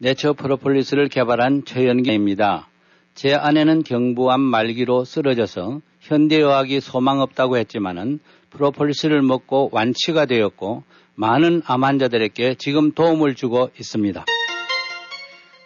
[0.00, 2.68] 내추럴 프로폴리스를 개발한 최연기입니다.
[3.14, 10.84] 제 아내는 경부암 말기로 쓰러져서 현대의학이 소망 없다고 했지만은 프로폴리스를 먹고 완치가 되었고
[11.16, 14.24] 많은 암 환자들에게 지금 도움을 주고 있습니다.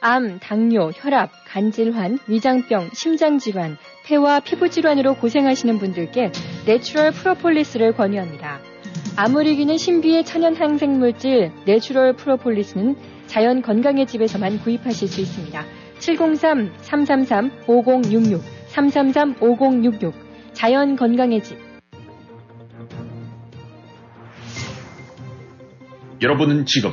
[0.00, 6.32] 암, 당뇨, 혈압, 간질환, 위장병, 심장질환, 폐와 피부질환으로 고생하시는 분들께
[6.66, 8.60] 내추럴 프로폴리스를 권유합니다.
[9.16, 12.96] 아무리기는 신비의 천연 항생물질 내추럴 프로폴리스는
[13.32, 15.64] 자연 건강의 집에서만 구입하실 수 있습니다.
[16.00, 20.12] 703-333-5066, 333-5066,
[20.52, 21.56] 자연 건강의 집.
[26.20, 26.90] 여러분은 지금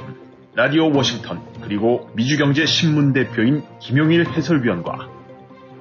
[0.55, 5.09] 라디오 워싱턴 그리고 미주경제신문 대표인 김용일 해설위원과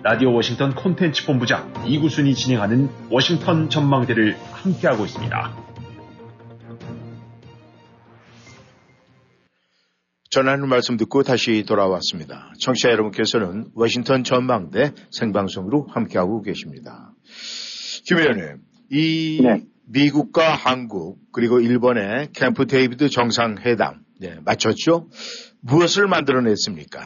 [0.03, 5.68] 라디오 워싱턴 콘텐츠 본부장 이구순이 진행하는 워싱턴 전망대를 함께하고 있습니다.
[10.31, 12.53] 전하는 말씀 듣고 다시 돌아왔습니다.
[12.61, 17.13] 청취자 여러분께서는 워싱턴 전망대 생방송으로 함께하고 계십니다.
[18.07, 18.59] 김 의원님,
[18.91, 19.63] 이 네.
[19.91, 25.07] 미국과 한국 그리고 일본의 캠프 데이비드 정상회담 네, 마쳤죠?
[25.63, 27.01] 무엇을 만들어냈습니까?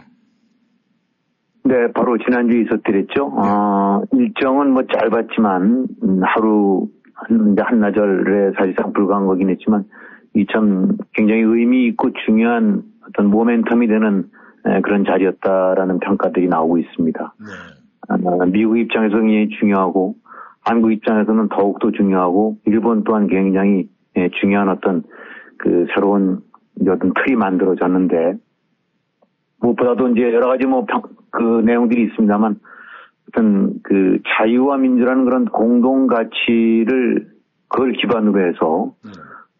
[1.64, 3.32] 네, 바로 지난주에 있었더랬죠.
[3.40, 3.48] 네.
[3.48, 9.84] 어, 일정은 뭐 짧았지만 음, 하루 한, 한나절에 사실상 불과한 거긴 했지만
[10.34, 14.30] 이참 굉장히 의미 있고 중요한 어떤 모멘텀이 되는
[14.82, 17.34] 그런 자리였다라는 평가들이 나오고 있습니다.
[17.38, 17.46] 네.
[18.08, 20.16] 아, 미국 입장에서 굉장히 중요하고
[20.64, 23.88] 한국 입장에서는 더욱더 중요하고 일본 또한 굉장히
[24.40, 25.02] 중요한 어떤
[25.58, 26.40] 그 새로운
[26.80, 28.34] 어떤 틀이 만들어졌는데
[29.60, 30.86] 무엇보다도 이제 여러 가지 뭐
[31.32, 32.60] 그 내용들이 있습니다만
[33.28, 37.32] 어떤 그 자유와 민주라는 그런 공동 가치를
[37.68, 39.10] 그걸 기반으로 해서 네.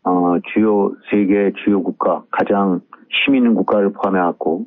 [0.05, 2.81] 어 주요 세계 주요 국가 가장
[3.12, 4.66] 힘 있는 국가를 포함해갖고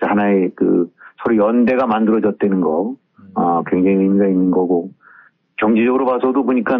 [0.00, 0.90] 하나의 그
[1.22, 2.96] 서로 연대가 만들어졌다는 거
[3.34, 4.90] 어, 굉장히 의미가 있는 거고
[5.56, 6.78] 경제적으로 봐서도 보니까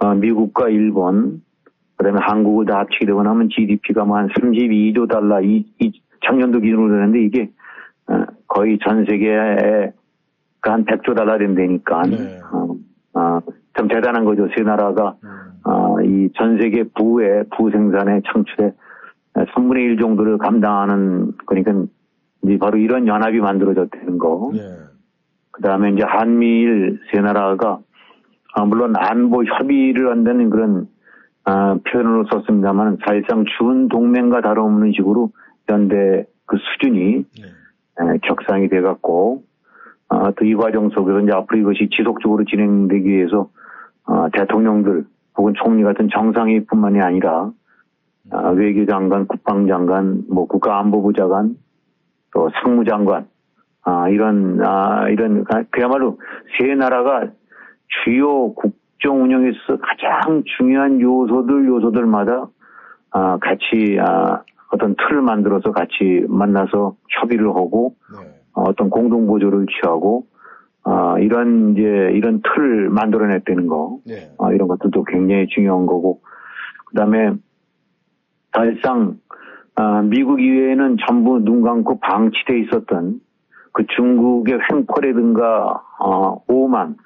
[0.00, 1.42] 어, 미국과 일본
[1.96, 5.92] 그다음에 한국을 다 합치게 되고 나면 GDP가 뭐 한 32조 달러 이, 이
[6.26, 7.50] 작년도 기준으로 되는데 이게
[8.08, 9.92] 어, 거의 전 세계에
[10.62, 12.40] 한 100조 달러 된다니까 네.
[12.52, 12.76] 어,
[13.14, 13.40] 어,
[13.76, 14.48] 참 대단한 거죠.
[14.56, 15.28] 세 나라가 음.
[15.64, 18.72] 어, 이전 세계 부의 부생산의 창출에
[19.44, 21.84] 3분의 1 정도를 감당하는 그러니까
[22.42, 24.50] 이제 바로 이런 연합이 만들어졌다는 거.
[24.54, 24.60] 네.
[25.50, 27.78] 그 다음에 이제 한미일 세 나라가
[28.54, 30.88] 아, 물론 안보 협의를 한다는 그런
[31.44, 35.30] 아, 표현으로 썼습니다만 사실상 준 동맹과 다름없는 식으로
[35.68, 38.14] 연대 그 수준이 네.
[38.14, 39.44] 에, 격상이 돼갖고
[40.08, 43.48] 아, 또이 과정 속에서 이제 앞으로 이것이 지속적으로 진행되기 위해서
[44.04, 45.04] 아, 대통령들
[45.36, 47.50] 혹은 총리 같은 정상회의뿐만이 아니라
[48.30, 51.56] 아, 외교장관, 국방장관, 뭐 국가안보부 장관,
[52.34, 53.26] 또 상무장관,
[53.82, 56.18] 아, 이런, 아, 이런, 그야말로
[56.58, 57.28] 세 나라가
[58.04, 62.48] 주요 국정 운영에 서 가장 중요한 요소들, 요소들마다,
[63.12, 68.28] 아, 같이, 아, 어떤 틀을 만들어서 같이 만나서 협의를 하고, 네.
[68.54, 70.26] 어떤 공동 보조를 취하고,
[70.82, 74.32] 아, 이런, 이제, 이런 틀을 만들어냈다는 거, 네.
[74.40, 76.22] 아, 이런 것들도 굉장히 중요한 거고,
[76.86, 77.32] 그 다음에
[78.56, 79.18] 사실상
[79.76, 83.20] 어, 미국 이외에는 전부 눈 감고 방치돼 있었던
[83.72, 86.96] 그 중국의 횡포라든가 어, 오만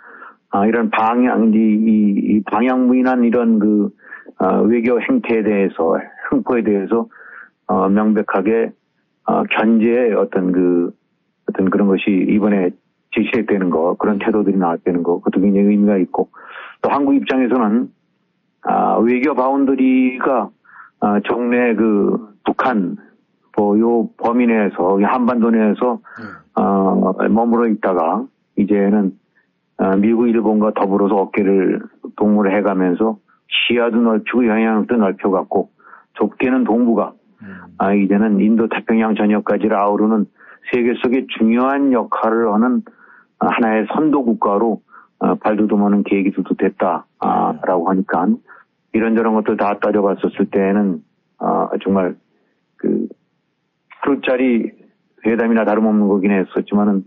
[0.52, 3.90] 어, 이런 방향 이, 이 방향무인한 이런 그
[4.38, 5.98] 어, 외교 행태에 대해서
[6.32, 7.08] 횡포에 대해서
[7.66, 8.70] 어, 명백하게
[9.26, 10.92] 어, 견제의 어떤 그
[11.48, 12.70] 어떤 그런 것이 이번에
[13.12, 16.30] 제시되는 거 그런 태도들이 나왔다는 거 그것도 굉장히 의미가 있고
[16.82, 17.90] 또 한국 입장에서는
[18.62, 20.50] 아, 외교 바운더리가
[21.00, 22.96] 어, 정례 그 북한
[23.56, 26.62] 뭐요 범위 내에서 한반도 내에서 네.
[26.62, 28.24] 어, 머물러 있다가
[28.56, 29.12] 이제는
[29.78, 31.80] 어, 미국 일본과 더불어서 어깨를
[32.16, 35.70] 동무를 해가면서 시야도 넓히고 영향력도 넓혀갖고
[36.14, 37.56] 좁게는 동북아 음.
[37.78, 40.26] 아, 이제는 인도 태평양 전역까지를 아우르는
[40.72, 42.82] 세계 속에 중요한 역할을 하는
[43.38, 44.82] 하나의 선도 국가로
[45.20, 47.84] 어, 발돋움하는 계기도 됐다라고 네.
[47.86, 48.26] 하니까
[48.92, 51.03] 이런저런 것들 다 따져봤었을 때는
[51.38, 52.16] 아, 정말
[52.76, 53.09] 그
[54.00, 54.72] 하루짜리
[55.24, 57.05] 회담이나 다름없는 거긴 했었지만은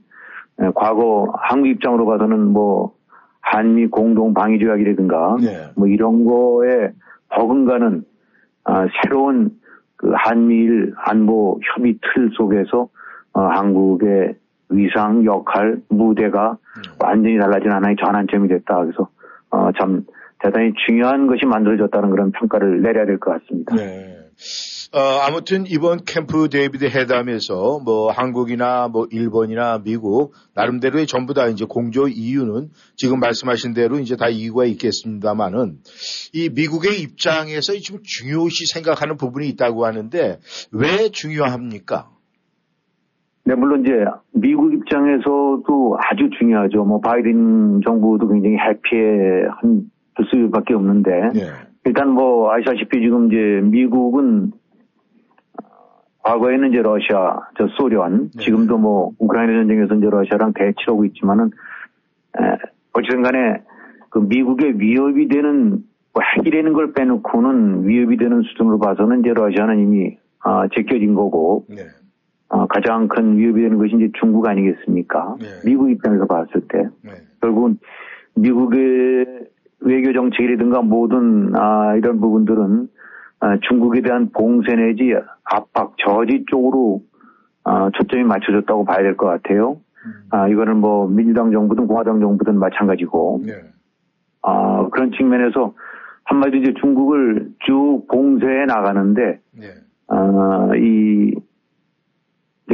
[0.76, 2.93] 과거 한국 입장으로 봐서는 뭐
[3.41, 5.72] 한미 공동 방위 조약이라든가 네.
[5.76, 6.91] 뭐 이런 거에
[7.30, 8.04] 버금가는
[8.65, 9.52] 아, 새로운
[9.98, 12.89] 그 한미일 안보 협의 틀 속에서
[13.34, 14.36] 어, 한국의
[14.69, 17.06] 위상 역할 무대가 네.
[17.06, 18.84] 완전히 달라진 하나의 전환점이 됐다.
[18.84, 19.10] 그래서
[19.50, 20.06] 어, 참
[20.43, 23.75] 대단히 중요한 것이 만들어졌다는 그런 평가를 내려야 될 것 같습니다.
[23.75, 24.17] 네.
[24.93, 31.65] 어, 아무튼 이번 캠프 데이비드 회담에서 뭐 한국이나 뭐 일본이나 미국 나름대로의 전부 다 이제
[31.67, 35.77] 공조 이유는 지금 말씀하신 대로 이제 다 이유가 있겠습니다만은
[36.34, 40.39] 이 미국의 입장에서 지금 중요시 생각하는 부분이 있다고 하는데
[40.71, 42.10] 왜 중요합니까?
[43.45, 43.91] 네, 물론 이제
[44.32, 46.86] 미국 입장에서도 아주 중요하죠.
[46.86, 49.47] 뭐 바이든 정부도 굉장히 해피해
[50.15, 51.41] 한 수밖에 없는데 네.
[51.86, 54.52] 일단 뭐 아시다시피 지금 이제 미국은
[56.23, 58.43] 과거에는 이제 러시아, 저 소련, 네.
[58.43, 61.52] 지금도 뭐 우크라이나 전쟁에서 이제 러시아랑 대치하고 있지만은
[62.39, 62.58] 에,
[62.93, 63.62] 어쨌든 간에
[64.10, 70.17] 그 미국의 위협이 되는 뭐 핵이라는 걸 빼놓고는 위협이 되는 수준으로 봐서는 이제 러시아는 이미
[70.39, 71.84] 아, 제껴진 거고 네.
[72.49, 75.36] 어, 가장 큰 위협이 되는 것이 이제 중국 아니겠습니까?
[75.39, 75.47] 네.
[75.65, 76.88] 미국 입장에서 봤을 때
[77.41, 77.80] 결국은
[78.36, 79.26] 미국의
[79.86, 82.88] 외교 정책이라든가 모든 아, 이런 부분들은
[83.39, 87.02] 아, 중국에 대한 봉쇄 내지 압박 저지 쪽으로
[87.63, 89.78] 아, 초점이 맞춰졌다고 봐야 될 것 같아요.
[90.32, 93.54] 아, 이거는 뭐 민주당 정부든 공화당 정부든 마찬가지고 네.
[94.41, 95.74] 아, 그런 측면에서
[96.26, 99.67] 한마디로 이제 중국을 쭉 봉쇄해 나가는데 네.
[100.08, 101.34] 아, 이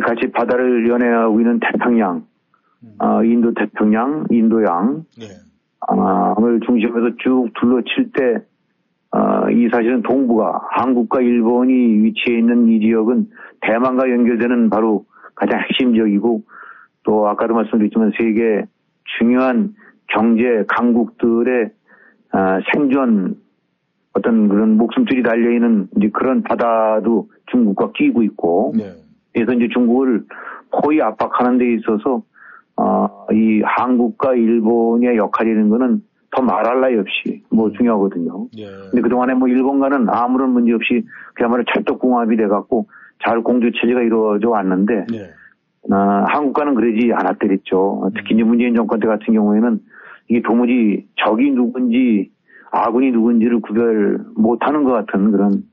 [0.02, 2.26] 같이 바다를 연해하고 있는 태평양,
[3.00, 5.22] 아, 인도 태평양, 인도양, 아,
[6.46, 8.44] 을 중심으로 쭉 둘러칠 때,
[9.12, 13.30] 아, 이 사실은 동부가 한국과 일본이 위치해 있는 이 지역은
[13.62, 16.44] 대만과 연결되는 바로 가장 핵심 지역이고
[17.04, 18.66] 또 아까도 말씀드렸지만 세계
[19.18, 19.74] 중요한
[20.08, 21.72] 경제 강국들의
[22.32, 23.38] 아, 생존
[24.14, 28.74] 어떤 그런 목숨줄이 달려 있는 이제 그런 바다도 중국과 끼고 있고
[29.34, 30.26] 그래서 이제 중국을
[30.72, 32.24] 포위 압박하는 데 있어서
[32.80, 38.48] 어, 이 한국과 일본의 역할이라는 거는 더 말할 나위 없이 뭐 중요하거든요.
[38.92, 42.88] 근데 그동안에 뭐 일본과는 아무런 문제 없이 그야말로 찰떡궁합이 돼갖고
[43.26, 45.08] 잘 공조 체제가 이루어져 왔는데
[45.92, 45.96] 어,
[46.30, 48.12] 한국과는 그러지 않았더랬죠.
[48.16, 49.80] 특히 이제 문재인 정권 때 같은 경우에는
[50.30, 52.32] 이게 도무지 적이 누군지
[52.72, 55.64] 아군이 누군지를 구별 못하는 것 같은 그런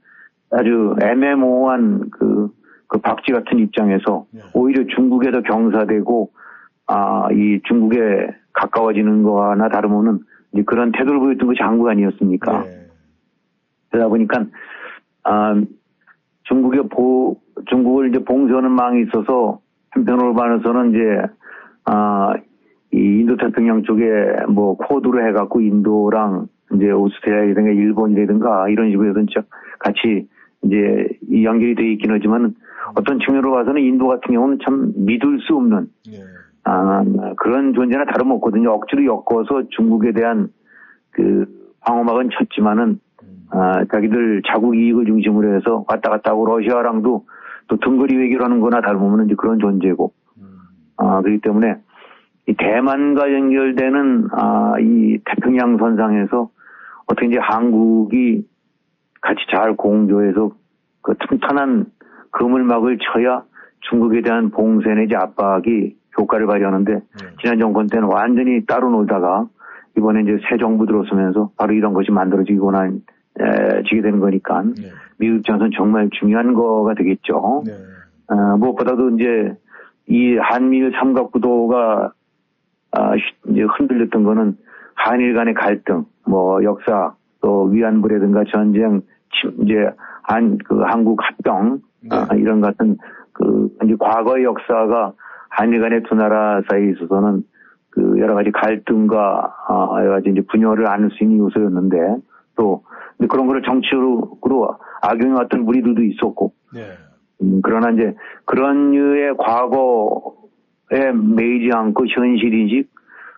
[0.50, 2.48] 아주 애매모호한 그,
[2.88, 6.30] 그 박쥐 같은 입장에서 오히려 중국에 더 경사되고
[6.86, 10.20] 아, 이 중국에 가까워지는 거나 다름없는
[10.52, 12.64] 이제 그런 태도를 보였던 것이 한국 아니었습니까?
[13.90, 14.46] 그러다 보니까
[15.24, 15.54] 아,
[16.44, 21.22] 중국의 보 중국을 이제 봉쇄하는 망이 있어서 한편으로 봐서는 이제
[21.84, 22.34] 아,
[22.92, 24.04] 이 인도 태평양 쪽에
[24.48, 29.42] 뭐 코드로 해갖고 인도랑 이제 오스트레일리아라든가 일본이라든가 이런 식으로 진짜
[29.78, 30.28] 같이
[30.62, 32.54] 이제 이 연결이 돼 있긴 하지만
[32.94, 35.88] 어떤 측면으로 봐서는 인도 같은 경우는 참 믿을 수 없는
[36.68, 37.04] 아,
[37.36, 38.72] 그런 존재나 다름없거든요.
[38.72, 40.48] 억지로 엮어서 중국에 대한
[41.10, 41.46] 그
[41.80, 42.98] 방어막은 쳤지만은
[43.50, 47.24] 아, 자기들 자국 이익을 중심으로 해서 왔다 갔다 하고 러시아랑도
[47.68, 50.12] 또 등거리 외교를 하는 거나 다름없는 그런 존재고
[50.96, 51.76] 아, 그렇기 때문에
[52.48, 56.50] 이 대만과 연결되는 아, 이 태평양 선상에서
[57.06, 58.44] 어떻게 이제 한국이
[59.20, 60.50] 같이 잘 공조해서
[61.02, 61.86] 그 튼튼한
[62.32, 63.44] 그물막을 쳐야
[63.88, 67.00] 중국에 대한 봉쇄 내지 압박이 효과를 발휘하는데
[67.40, 69.46] 지난 정권 때는 완전히 따로 놀다가
[69.96, 74.62] 이번에 이제 새 정부 들어서면서 바로 이런 것이 만들어지거나 에, 지게 되는 거니까
[75.18, 77.62] 미국 입장에서는 정말 중요한 거가 되겠죠.
[78.28, 79.54] 어, 무엇보다도 이제
[80.08, 82.12] 이 한미일 삼각구도가
[82.92, 84.56] 아, 휘- 이제 흔들렸던 거는
[84.94, 89.90] 한일 간의 갈등, 뭐 역사, 또 위안부라든가 전쟁, 침- 이제
[90.22, 92.96] 한 그 한국 합병 아, 이런 같은
[93.32, 95.12] 그 이제 과거의 역사가
[95.56, 97.42] 한일 간의 두 나라 사이에 있어서는
[97.90, 101.96] 그 여러 가지 갈등과 아, 여러 가지 이제 분열을 안을 수 있는 요소였는데
[102.56, 102.84] 또
[103.28, 106.52] 그런 거를 정치적으로 악용해왔던 무리들도 있었고
[107.42, 108.14] 음, 그러나 이제
[108.44, 112.90] 그런 류의 과거에 매이지 않고 현실 인식,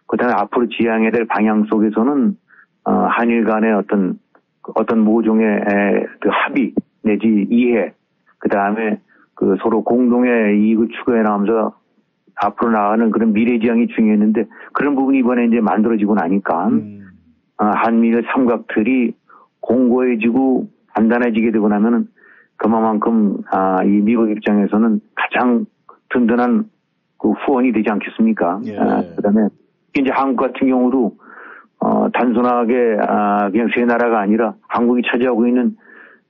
[0.07, 2.37] 그 다음에 앞으로 지향해야 될 방향 속에서는,
[2.85, 4.19] 어, 한일 간의 어떤,
[4.75, 7.93] 어떤 모종의 에, 그 합의, 내지 이해,
[8.39, 9.01] 그 다음에
[9.35, 11.77] 그 서로 공동의 이익을 추구해 나가면서
[12.41, 16.71] 앞으로 나가는 그런 미래 지향이 중요했는데 그런 부분이 이번에 이제 만들어지고 나니까,
[17.59, 19.15] 어, 한미일 삼각틀이
[19.61, 22.09] 공고해지고 단단해지게 되고 나면은
[22.57, 25.67] 그만큼 아, 이 미국 입장에서는 가장
[26.11, 26.65] 든든한
[27.19, 28.61] 그 후원이 되지 않겠습니까?
[28.79, 29.49] 아, 그다음에
[29.99, 31.17] 이제 한국 같은 경우도
[31.81, 35.77] 어, 단순하게 아, 그냥 세 나라가 아니라 한국이 차지하고 있는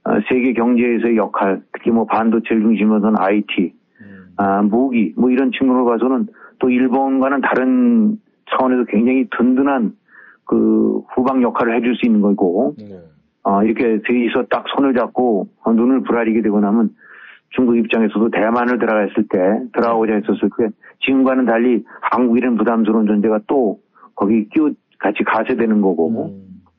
[0.05, 3.75] 어, 세계 경제에서의 역할, 특히 뭐 반도체를 중심으로 한 IT,
[4.39, 8.19] 아, 무기 뭐 이런 측면으로 봐서는 또 일본과는 다른
[8.51, 9.93] 차원에서 굉장히 든든한
[10.45, 12.75] 그 후방 역할을 해줄 수 있는 거고
[13.43, 16.95] 어, 이렇게 셋이서 딱 손을 잡고 어, 눈을 부라리게 되고 나면
[17.51, 19.39] 중국 입장에서도 대만을 들어갔을 때,
[19.73, 20.69] 들어가고자 했었을 때,
[21.01, 23.81] 지금과는 달리 한국이라는 부담스러운 존재가 또
[24.15, 26.31] 거기 끼워 같이 가세되는 거고,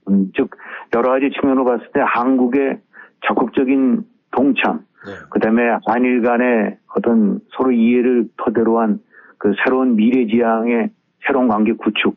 [0.10, 0.52] 음, 즉,
[0.96, 2.80] 여러 가지 측면으로 봤을 때 한국의
[3.26, 4.82] 적극적인 동참,
[5.30, 9.00] 그 다음에 한일 간의 어떤 서로 이해를 토대로 한
[9.40, 10.92] 그 새로운 미래 지향의
[11.26, 12.16] 새로운 관계 구축,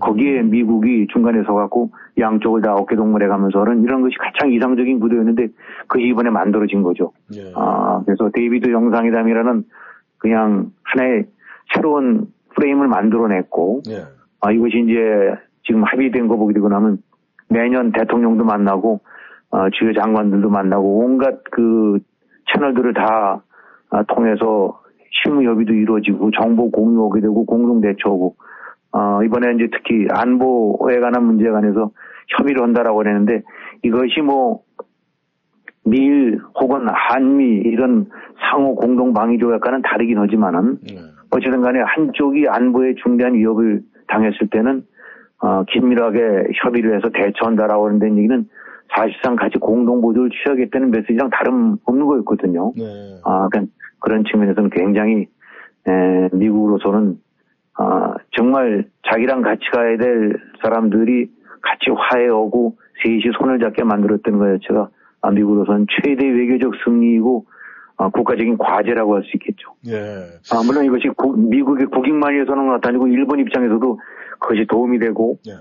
[0.00, 5.48] 거기에 미국이 중간에 서갖고 양쪽을 다 어깨 동무해 가면서는 이런 것이 가장 이상적인 구도였는데
[5.86, 7.12] 그 이번에 만들어진 거죠.
[7.34, 7.52] 예.
[7.54, 9.64] 아, 그래서 데이비드 영상회담이라는
[10.16, 11.26] 그냥 하나의
[11.74, 14.04] 새로운 프레임을 만들어냈고, 예.
[14.40, 16.98] 아, 이것이 이제 지금 합의된 거 보게 되고 나면
[17.48, 19.00] 매년 대통령도 만나고,
[19.50, 21.98] 어, 주요 장관들도 만나고 온갖 그
[22.62, 23.42] 채널들을 다
[23.90, 28.36] 아, 통해서 실무 협의도 이루어지고 정보 공유하게 되고 공동 대처하고
[28.92, 31.90] 어, 이번에 이제 특히 안보에 관한 문제에 관해서
[32.38, 33.42] 협의를 한다라고 했는데
[33.82, 34.60] 이것이 뭐
[35.84, 38.06] 미일 혹은 한미 이런
[38.50, 40.78] 상호 공동 방위 조약과는 다르긴 하지만은
[41.30, 44.84] 어쨌든 간에 한쪽이 안보에 중대한 위협을 당했을 때는
[45.40, 48.46] 어, 긴밀하게 협의를 해서 대처한다라고 하는 데 얘기는
[48.94, 52.72] 사실상 같이 공동 보조를 취하겠다는 메시지랑 다름 없는 거였거든요.
[52.76, 52.84] 네.
[53.24, 55.26] 아, 그러니까 그런 측면에서는 굉장히
[55.86, 57.18] 에, 미국으로서는
[57.78, 61.30] 아, 정말 자기랑 같이 가야 될 사람들이
[61.62, 64.88] 같이 화해하고 셋이 손을 잡게 만들었던 것 자체가
[65.22, 67.46] 아, 미국으로서는 최대 외교적 승리이고
[67.96, 69.70] 아, 국가적인 과제라고 할 수 있겠죠.
[69.86, 69.94] 예.
[70.52, 74.00] 아, 물론 이것이 구- 미국의 국익만 위해서는 나타나고 일본 입장에서도
[74.40, 75.52] 그것이 도움이 되고 예.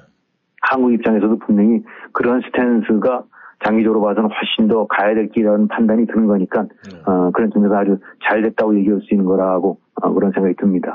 [0.62, 1.82] 한국 입장에서도 분명히
[2.14, 3.24] 그런 스탠스가
[3.64, 6.66] 장기적으로 봐서는 훨씬 더 가야 될 길이라는 판단이 드는 거니까
[7.06, 7.98] 어, 그런 점에서 아주
[8.28, 10.94] 잘 됐다고 얘기할 수 있는 거라고 어, 그런 생각이 듭니다.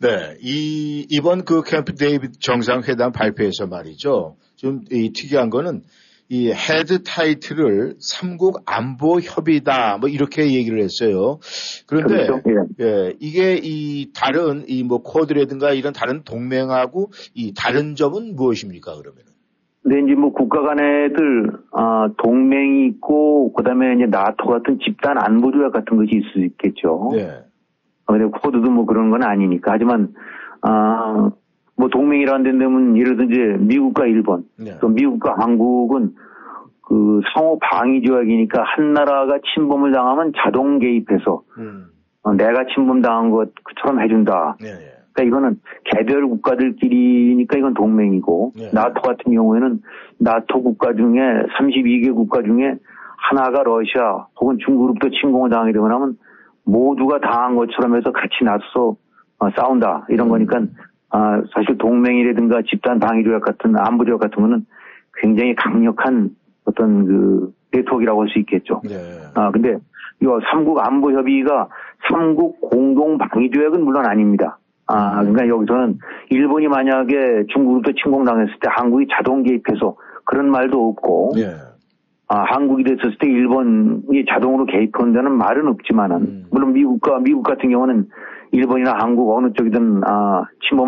[0.00, 4.36] 네, 이 이번 그 캠프 데이비드 정상회담 발표에서 말이죠.
[4.56, 5.82] 좀 이 특이한 거는
[6.30, 11.38] 이 head title을 삼국 안보 협의다 뭐 이렇게 얘기를 했어요.
[11.86, 12.42] 그런데 그렇죠.
[12.80, 19.22] 예, 이게 이 다른 이 뭐 쿼드라든가 이런 다른 동맹하고 이 다른 점은 무엇입니까 그러면?
[19.82, 25.72] 근데 이제 뭐 국가 간에들 아, 동맹이 있고 그다음에 이제 나토 같은 집단 안보 조약
[25.72, 27.10] 같은 것이 있을 수 있겠죠.
[27.14, 27.26] 네.
[28.06, 29.72] 어, 근데 코드도 뭐 그런 건 아니니까.
[29.72, 30.12] 하지만
[30.60, 31.30] 아,
[31.78, 33.16] 뭐 동맹이라는 데 되면 예를
[33.60, 34.76] 미국과 일본, 네.
[34.80, 36.14] 또 미국과 한국은
[36.82, 41.86] 그 상호 방위 조약이니까 한 나라가 침범을 당하면 자동 개입해서 음.
[42.22, 44.56] 어, 내가 침범 당한 것처럼 해준다.
[44.60, 44.70] 네.
[45.12, 48.70] 그러니까 이거는 개별 국가들끼리니까 이건 동맹이고 네.
[48.72, 49.80] 나토 같은 경우에는
[50.18, 51.20] 나토 국가 중에
[51.58, 52.74] 32개 국가 중에
[53.18, 56.16] 하나가 러시아 혹은 중국으로부터 침공을 당하게 되거나 하면
[56.64, 58.96] 모두가 당한 것처럼 해서 같이 나서서
[59.38, 60.60] 어, 싸운다 이런 거니까
[61.10, 64.66] 아, 사실 동맹이라든가 집단 방위 조약 같은 안보 조약 같은 거는
[65.20, 66.30] 굉장히 강력한
[66.64, 68.82] 어떤 그 네트워크라고 할 수 있겠죠.
[68.84, 68.94] 네.
[69.34, 69.78] 아, 근데
[70.20, 71.68] 이 삼국 안보 협의가
[72.10, 74.58] 삼국 공동 방위 조약은 물론 아닙니다.
[74.86, 75.98] 아, 그러니까 여기서는
[76.30, 81.54] 일본이 만약에 중국으로부터 침공당했을 때 한국이 자동 개입해서 그런 말도 없고 네.
[82.28, 88.08] 아, 한국이 됐었을 때 일본이 자동으로 개입한다는 말은 없지만은 물론 미국과 미국 같은 경우는
[88.52, 90.44] 일본이나 한국 어느 쪽이든 아,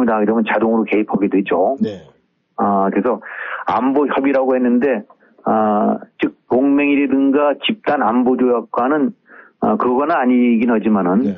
[0.06, 1.76] 당하게 되면 자동으로 개입하게 되죠.
[1.80, 2.02] 네.
[2.56, 3.20] 아, 그래서
[3.66, 5.04] 안보 협의라고 했는데,
[5.44, 9.12] 아, 즉, 동맹이라든가 집단 안보 조약과는,
[9.60, 11.34] 아, 그거는 아니긴 하지만은,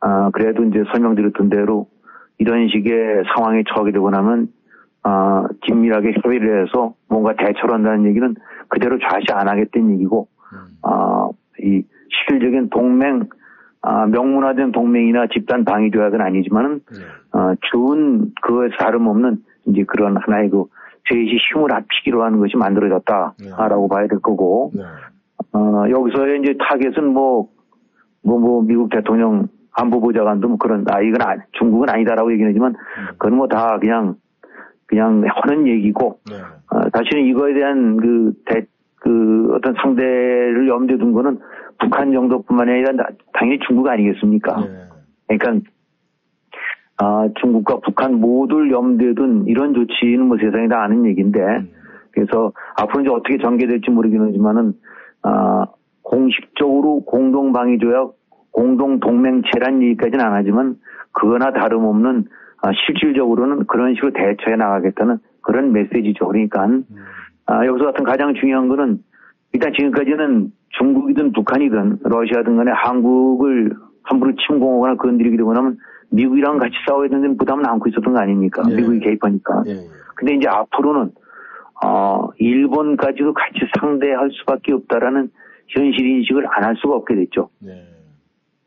[0.00, 1.88] 아, 그래도 이제 설명드렸던 대로
[2.38, 4.48] 이런 식의 상황에 처하게 되고 나면,
[5.02, 8.34] 아, 긴밀하게 협의를 해서 뭔가 대처를 한다는 얘기는
[8.68, 10.28] 그대로 좌시 안 하겠다는 얘기고,
[10.82, 11.28] 아,
[11.60, 13.28] 이 실질적인 동맹,
[13.88, 16.80] 아, 명문화된 동맹이나 집단 방위 조약은 아니지만은,
[17.32, 20.64] 어, 좋은 그거에 다름없는 이제 그런 하나의 그
[21.08, 24.72] 셋이 힘을 합치기로 하는 것이 만들어졌다라고 봐야 될 거고,
[25.52, 27.48] 어, 여기서의 이제 타겟은 뭐,
[28.24, 32.74] 뭐, 뭐, 미국 대통령 안보보좌관도 뭐 그런, 아, 이건 아, 중국은 아니다라고 얘기는 하지만,
[33.18, 34.16] 그건 뭐 다 그냥,
[34.86, 36.18] 그냥 하는 얘기고,
[36.72, 38.66] 어, 사실은 이거에 대한 그, 대,
[38.96, 41.38] 그 어떤 상대를 염두에 둔 거는
[41.78, 44.56] 북한 정도뿐만 아니라 나- 당연히 중국 아니겠습니까?
[45.26, 45.68] 그러니까
[46.98, 51.40] 아, 중국과 북한 모두를 염두에 둔 이런 조치는 뭐 세상이 다 아는 얘기인데,
[52.12, 54.72] 그래서 앞으로 이제 어떻게 전개될지 모르긴 하지만은,
[55.22, 55.66] 아,
[56.02, 58.14] 공식적으로 공동 방위 조약,
[58.50, 60.76] 공동 동맹체란 얘기까지는 안 하지만,
[61.12, 62.24] 그거나 다름없는,
[62.62, 66.26] 아, 실질적으로는 그런 식으로 대처해 나가겠다는 그런 메시지죠.
[66.28, 66.66] 그러니까,
[67.44, 69.00] 아, 여기서 같은 가장 중요한 거는,
[69.52, 75.78] 일단 지금까지는 중국이든 북한이든 러시아든 간에 한국을 함부로 침공하거나 건드리게 되고 나면
[76.10, 78.62] 미국이랑 같이 싸워야 되는 부담은 안고 있었던 거 아닙니까?
[78.76, 79.62] 미국이 개입하니까.
[80.14, 81.10] 근데 이제 앞으로는
[81.84, 85.30] 어 일본까지도 같이 상대할 수밖에 없다라는
[85.68, 87.50] 현실 인식을 안 할 수가 없게 됐죠.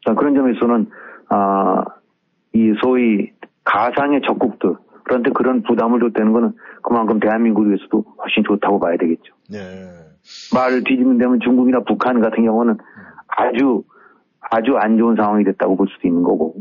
[0.06, 0.88] 자, 그런 점에서는
[1.30, 3.32] 아이 소위
[3.64, 4.76] 가상의 적국들
[5.10, 6.54] 그런데 그런 부담을 줬다는 거는
[6.84, 9.34] 그만큼 대한민국을 위해서도 훨씬 좋다고 봐야 되겠죠.
[10.54, 12.78] 말을 뒤집는 데면 중국이나 북한 같은 경우는
[13.28, 13.84] 아주
[14.40, 16.56] 아주 안 좋은 상황이 됐다고 볼 수도 있는 거고.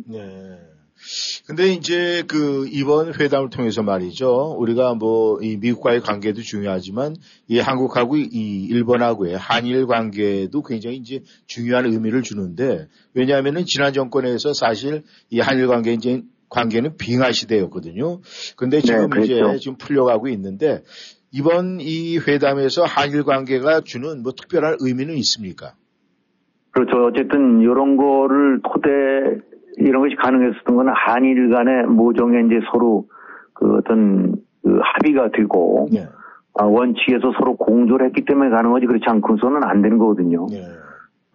[1.46, 4.56] 근데 이제 그 이번 회담을 통해서 말이죠.
[4.58, 7.14] 우리가 뭐 이 미국과의 관계도 중요하지만
[7.48, 15.02] 이 한국하고 이 일본하고의 한일 관계도 굉장히 이제 중요한 의미를 주는데 왜냐하면은 지난 정권에서 사실
[15.30, 18.20] 이 한일 관계 이제 관계는 빙하 시대였거든요.
[18.56, 19.58] 근데 지금 네, 이제 그렇죠.
[19.58, 20.82] 지금 풀려가고 있는데
[21.32, 25.74] 이번 이 회담에서 한일 관계가 주는 뭐 특별한 의미는 있습니까?
[26.70, 27.06] 그렇죠.
[27.06, 28.88] 어쨌든 이런 거를 토대
[29.76, 33.06] 이런 것이 가능했었던 거는 한일 간의 모종의 이제 서로
[33.52, 36.06] 그 어떤 그 합의가 되고 네.
[36.54, 40.46] 아, 원칙에서 서로 공조를 했기 때문에 가능하지 그렇지 않고서는 안 되는 거거든요.
[40.50, 40.62] 네.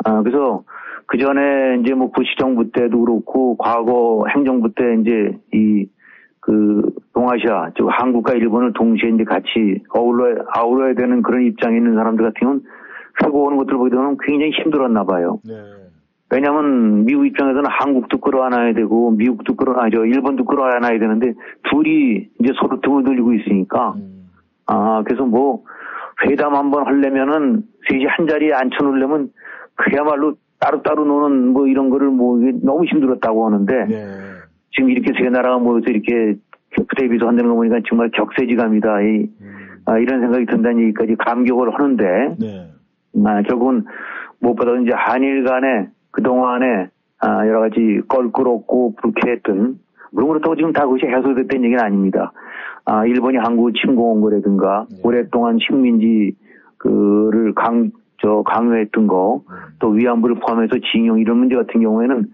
[0.05, 0.63] 아, 그래서
[1.05, 5.87] 그 전에 이제 뭐 부시 정부 때도 그렇고 과거 행정부 때 이제 이
[6.45, 6.81] 그
[7.13, 12.33] 동아시아 즉 한국과 일본을 동시에 이제 같이 어울러 아울러야 되는 그런 입장에 있는 사람들 같은
[12.41, 12.61] 경우는
[13.23, 15.39] 회고 오는 것들 보게 되면 굉장히 힘들었나 봐요.
[15.45, 15.53] 네.
[16.31, 21.33] 왜냐하면 미국 입장에서는 한국도 끌어안아야 되고 미국도 끌어안아죠 일본도 끌어안아야 되는데
[21.69, 23.95] 둘이 이제 서로 등을 돌리고 있으니까
[24.65, 25.63] 아 그래서 뭐
[26.25, 29.29] 회담 한번 하려면은 셋이 한 자리에 앉혀놓으려면
[29.75, 33.87] 그야말로 따로따로 노는 뭐 이런 거를 뭐 이게 너무 힘들었다고 하는데
[34.71, 36.37] 지금 이렇게 세 나라가 모여서 이렇게
[36.71, 39.27] 격대 비서 한다는 거 보니까 정말 격세지감이다 이,
[39.85, 42.03] 아, 이런 생각이 든다는 얘기까지 감격을 하는데
[42.39, 42.71] 네.
[43.25, 43.85] 아, 결국은
[44.39, 49.79] 무엇보다 이제 한일 간에 그동안에 아, 여러 가지 껄끄럽고 불쾌했던
[50.11, 52.31] 물론 그렇다고 지금 다 그것이 해소됐다는 얘기는 아닙니다.
[52.85, 56.35] 아, 일본이 한국을 침공한 거라든가 오랫동안 식민지
[56.77, 57.91] 그를 강,
[58.23, 59.41] 저 강요했던 거,
[59.79, 62.31] 또 위안부를 포함해서 징용 이런 문제 같은 경우에는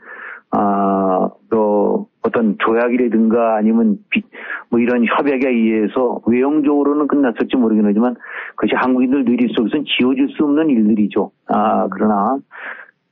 [0.51, 4.23] 아, 또 어떤 조약이라든가 아니면 비-
[4.69, 8.15] 뭐 이런 협약에 의해서 외형적으로는 끝났을지 모르긴 하지만
[8.55, 11.31] 그것이 한국인들 뇌리 속에서는 지워질 수 없는 일들이죠.
[11.47, 12.37] 아, 그러나,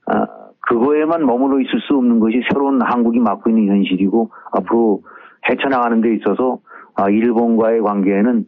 [0.06, 0.26] 아,
[0.68, 5.02] 그거에만 머물러 있을 수 없는 것이 새로운 한국이 맡고 있는 현실이고 앞으로
[5.48, 6.58] 헤쳐나가는 데 있어서
[6.94, 8.44] 아, 일본과의 관계에는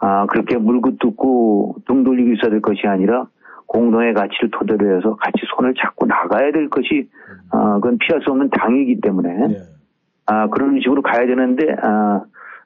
[0.00, 3.26] 아, 그렇게 물고 뜯고 등 돌리고 있어야 될 것이 아니라
[3.70, 7.08] 공동의 가치를 토대로 해서 같이 손을 잡고 나가야 될 것이
[7.52, 9.30] 아, 그건 피할 수 없는 당이기 때문에.
[10.26, 12.22] 아, 그런 식으로 가야 되는데 아,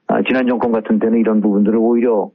[0.06, 2.30] 아, 지난 정권 같은 때는 이런 부분들을 오히려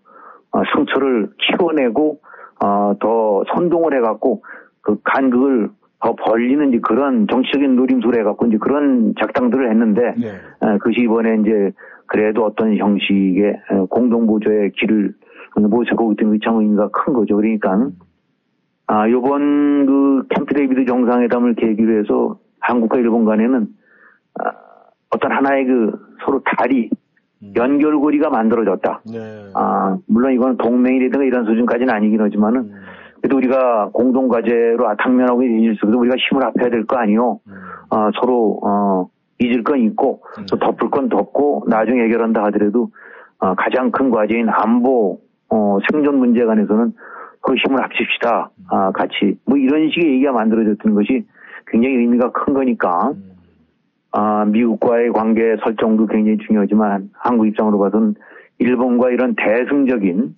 [0.52, 2.20] 아, 상처를 키워내고
[2.60, 4.44] 아, 더 선동을 해갖고
[4.82, 5.70] 그 간극을
[6.02, 10.02] 더 벌리는 이제 그런 정치적인 노림수를 해갖고 이제 그런 작당들을 했는데
[10.60, 11.72] 아, 그것이 이번에 이제
[12.06, 15.14] 그래도 어떤 형식의 어, 공동보조의 길을
[15.58, 17.36] 모색하고 있던 의참 의미가 큰 거죠.
[17.36, 17.90] 그러니까
[18.92, 23.68] 아, 요번 그 캠프 데이비드 정상회담을 계기로 해서 한국과 일본 간에는
[24.40, 24.52] 아,
[25.12, 25.92] 어떤 하나의 그
[26.26, 26.90] 서로 다리
[27.56, 29.02] 연결고리가 만들어졌다.
[29.54, 32.72] 아, 물론 이건 동맹이라든가 이런 수준까지는 아니긴 하지만은
[33.22, 37.40] 그래도 우리가 공동 과제로 당면하고 있을 속에서 우리가 힘을 합해야 될 거 아니요.
[37.92, 42.90] 아, 서로 어, 잊을 건 잊고 또 덮을 건 덮고 나중에 해결한다 하더라도
[43.38, 45.20] 어, 가장 큰 과제인 안보
[45.50, 46.94] 어, 생존 문제 관해서는
[47.42, 48.52] 그 힘을 합칩시다.
[48.70, 51.26] 아, 같이 뭐 이런 식의 얘기가 만들어졌던 것이
[51.68, 53.14] 굉장히 의미가 큰 거니까
[54.12, 58.16] 아, 미국과의 관계 설정도 굉장히 중요하지만 한국 입장으로 봐서는
[58.58, 60.36] 일본과 이런 대승적인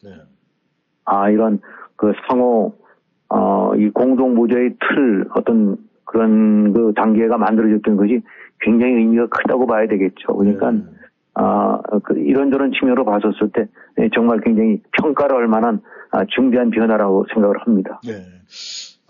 [1.05, 1.59] 아 이런
[1.95, 2.75] 그 상호
[3.29, 8.21] 어, 이 공동 보조의 틀 어떤 그런 그 단계가 만들어졌던 것이
[8.59, 10.35] 굉장히 의미가 크다고 봐야 되겠죠.
[10.35, 10.73] 그러니까
[11.33, 13.67] 아, 그 이런저런 측면으로 봤었을 때
[13.99, 15.79] 예, 정말 굉장히 평가를 할 만한 아,
[16.35, 18.01] 중대한 변화라고 생각을 합니다.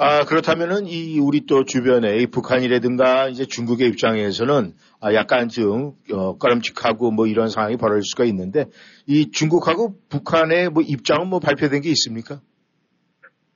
[0.04, 6.38] 아, 그렇다면은 이 우리 또 주변에 이 북한이라든가 이제 중국의 입장에서는 아, 약간 좀 어,
[6.38, 8.66] 꺼름칙하고 뭐 이런 상황이 벌어질 수가 있는데
[9.06, 12.40] 이 중국하고 북한의 뭐 입장은 뭐 발표된 게 있습니까?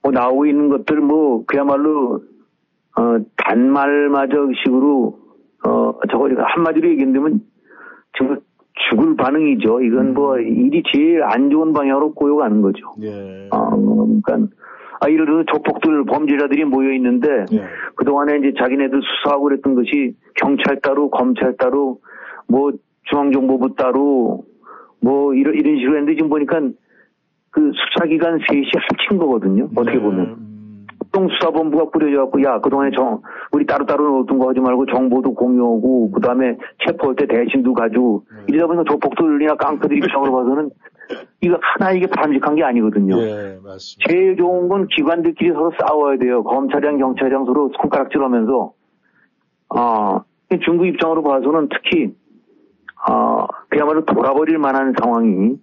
[0.03, 2.21] 뭐 나오고 있는 것들 뭐 그야말로
[2.95, 3.01] 어
[3.37, 5.17] 단말마저 식으로
[5.65, 7.41] 어 저거 한마디로 얘기한다면
[8.15, 8.39] 정말
[8.89, 9.81] 죽을 반응이죠.
[9.81, 12.79] 이건 뭐 일이 제일 안 좋은 방향으로 꼬여가는 거죠.
[13.51, 13.69] 어,
[14.23, 14.53] 그러니까
[15.01, 17.45] 아 예를 들어 조폭들 범죄자들이 모여 있는데
[17.95, 21.99] 그 동안에 이제 자기네들 수사하고 그랬던 것이 경찰 따로 검찰 따로
[22.47, 22.71] 뭐
[23.03, 24.43] 중앙정보부 따로
[25.01, 26.59] 뭐 이런 이런 식으로 했는데 지금 보니까
[27.51, 29.69] 그 수사기관 셋이 합친 거거든요.
[29.75, 30.54] 어떻게 보면.
[31.15, 36.57] 특동수사본부가 꾸려져갖고, 야, 그동안에 정, 우리 따로따로 놓던 거 하지 말고 정보도 공유하고, 그 다음에
[36.85, 40.69] 체포할 때 대신도 가지고, 이러다 보니까 조폭들이나 깡패들 입장으로 봐서는
[41.41, 43.15] 이거 하나 이게 바람직한 게 아니거든요.
[43.15, 44.09] 네, 맞습니다.
[44.09, 46.43] 제일 좋은 건 기관들끼리 서로 싸워야 돼요.
[46.43, 48.73] 검찰이랑 경찰이랑 서로 손가락질 하면서.
[49.69, 50.21] 아,
[50.63, 52.13] 중국 입장으로 봐서는 특히,
[53.07, 55.55] 아, 그야말로 돌아버릴 만한 상황이,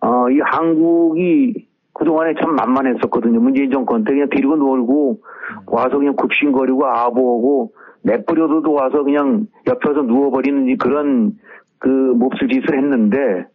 [0.00, 3.40] 어, 이 한국이 그동안에 참 만만했었거든요.
[3.40, 5.20] 문재인 정권 때 그냥 데리고 놀고
[5.66, 7.72] 와서 그냥 굽신거리고 아보하고
[8.02, 11.32] 내버려둬도 와서 그냥 옆에서 누워버리는 그런
[11.78, 13.46] 그 몹쓸 짓을 했는데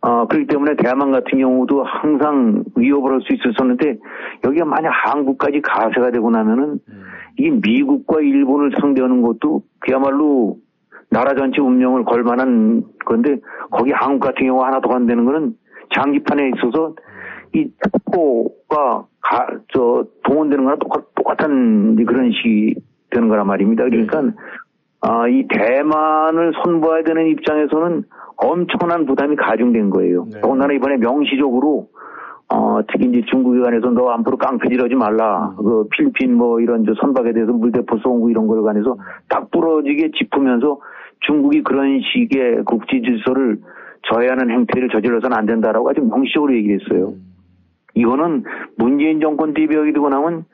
[0.00, 3.96] 어, 그렇기 때문에 대만 같은 경우도 항상 위협을 할 수 있었었는데
[4.44, 6.78] 여기가 만약 한국까지 가세가 되고 나면은
[7.36, 10.58] 이게 미국과 일본을 상대하는 것도 그야말로
[11.10, 13.38] 나라 전체 운명을 걸 만한 건데
[13.70, 15.54] 거기 한국 같은 경우 하나 더 간다는 거는
[15.94, 16.94] 장기판에 있어서
[17.54, 22.74] 이 특보가 가, 저 동원되는 거랑 똑같, 똑같은 그런 식이
[23.10, 23.84] 되는 거란 말입니다.
[23.84, 24.22] 그러니까
[25.00, 28.04] 아, 이 대만을 선보아야 되는 입장에서는
[28.36, 30.26] 엄청난 부담이 가중된 거예요.
[30.32, 30.40] 네.
[30.40, 31.88] 더군다나 이번에 명시적으로
[32.50, 35.54] 어, 특히 이제 중국에 관해서 너 앞으로 깡패질하지 말라.
[35.58, 38.96] 그 필리핀 뭐 이런 저 선박에 대해서 물대포 쏘고 이런 거에 관해서
[39.28, 40.80] 딱 부러지게 짚으면서
[41.26, 43.58] 중국이 그런 식의 국제 질서를
[44.10, 47.12] 저해하는 행태를 저질러서는 안 된다라고 아주 명시적으로 얘기를 했어요.
[47.98, 48.44] 이거는
[48.76, 50.44] 문재인 정권 대비하게 되고 나면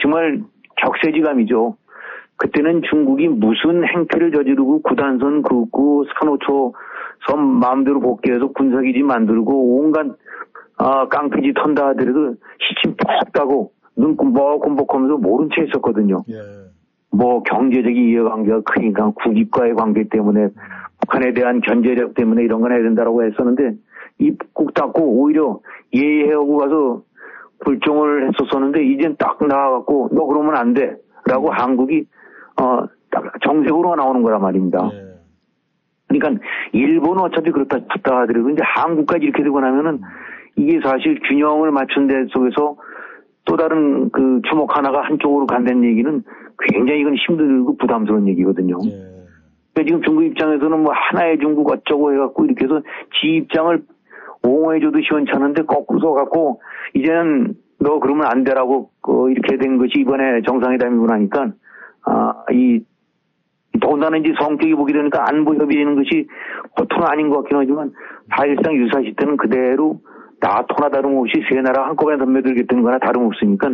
[0.00, 0.42] 정말
[0.76, 1.76] 격세지감이죠.
[2.36, 6.74] 그때는 중국이 무슨 행태를 저지르고 구단선 긋고 산호초
[7.28, 10.06] 섬 마음대로 복귀해서 군사기지 만들고 온갖
[10.76, 16.24] 아, 깡패지 턴다 하더라도 시침 퍽 따고 눈 끔벅끔벅하면서 모른 채 있었거든요.
[16.28, 16.34] 예.
[17.12, 20.48] 뭐 경제적인 이해관계가 크니까 국익과의 관계 때문에
[21.00, 23.76] 북한에 대한 견제력 때문에 이런 건 해야 된다라고 했었는데
[24.18, 25.60] 입국 닫고 오히려
[25.92, 27.02] 예의하고 가서
[27.64, 32.06] 굴종을 했었었는데 이젠 딱 나와갖고 너 그러면 안 돼라고 한국이
[32.56, 34.90] 어딱 정색으로 나오는 거란 말입니다.
[36.08, 40.00] 그러니까 일본은 어차피 그렇다 싶다 하더라도 이제 한국까지 이렇게 되고 나면은
[40.56, 42.76] 이게 사실 균형을 맞춘 데 속에서
[43.44, 46.22] 또 다른 그 주목 하나가 한쪽으로 간다는 얘기는
[46.70, 48.78] 굉장히 이건 힘들고 부담스러운 얘기거든요.
[48.78, 52.80] 그러니까 지금 중국 입장에서는 뭐 하나의 중국 어쩌고 해갖고 이렇게 해서
[53.20, 53.82] 지 입장을
[54.44, 56.60] 옹호해줘도 시원찮은데 거꾸로 서갖고
[56.94, 61.52] 이제는 너 그러면 안 되라고 그 이렇게 된 것이 이번에 정상회담이고 나니까
[62.02, 62.84] 아 이
[63.80, 66.28] 더군다나 이제 성격이 보게 되니까 안보 협의라는 것이
[66.76, 67.92] 보통 아닌 것 같긴 하지만
[68.36, 70.00] 사실상 유사시 때는 그대로
[70.44, 73.70] 나토나 다름없이 세 나라 한꺼번에 덤벼들겠다는 거나 다름없으니까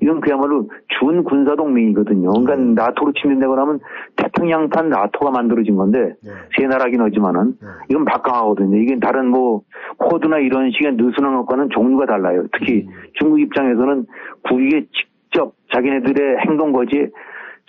[0.00, 2.32] 이건 그야말로 준 군사동맹이거든요.
[2.32, 3.80] 그러니까 나토로 침전되고 나면
[4.16, 6.14] 태평양판 나토가 만들어진 건데
[6.56, 7.54] 세 나라긴 하지만은
[7.90, 8.78] 이건 막강하거든요.
[8.78, 9.62] 이게 다른 뭐
[9.98, 12.46] 코드나 이런 식의 느슨한 것과는 종류가 달라요.
[12.52, 12.86] 특히
[13.18, 14.06] 중국 입장에서는
[14.48, 17.10] 국익에 직접 자기네들의 행동 거지에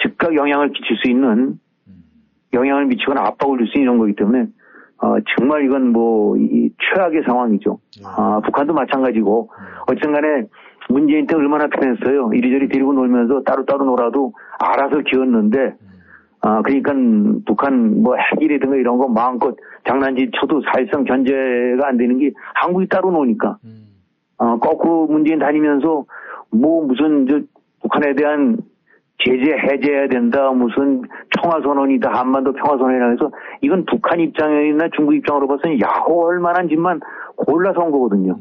[0.01, 1.60] 즉각 영향을 끼칠 수 있는
[2.53, 4.47] 영향을 미치거나 압박을 줄 수 있는 거기 때문에
[5.06, 7.78] 어, 정말 이건 뭐, 이, 최악의 상황이죠.
[8.03, 9.51] 아, 북한도 마찬가지고,
[9.88, 10.47] 어쨌든 간에
[10.89, 12.32] 문재인 때 얼마나 편했어요.
[12.34, 15.76] 이리저리 데리고 놀면서 따로따로 놀아도 알아서 기었는데,
[16.41, 16.93] 아, 그러니까
[17.45, 19.56] 북한 뭐 핵이라든가 이런 거 마음껏
[19.88, 23.58] 장난질 쳐도 사실상 견제가 안 되는 게 한국이 따로 노니까.
[24.38, 26.06] 어, 거꾸로 문재인 다니면서
[26.51, 27.39] 뭐 무슨 저
[27.82, 28.58] 북한에 대한
[29.20, 31.03] 제재 해제해야 된다 무슨
[31.38, 36.99] 평화선언이다 한반도 평화선언이라 해서 이건 북한 입장이나 중국 입장으로 봐서는 야호할 만한 짓만
[37.36, 38.38] 골라서 온 거거든요.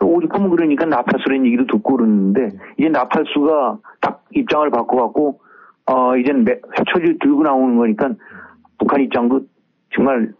[0.00, 5.40] 오죽하면 그러니까 나팔수라는 얘기도 듣고 그러는데 이제 나팔수가 딱 입장을 바꿔갖고
[5.86, 8.10] 어 이젠 회초리를 들고 나오는 거니까
[8.78, 9.42] 북한 입장도
[9.94, 10.32] 정말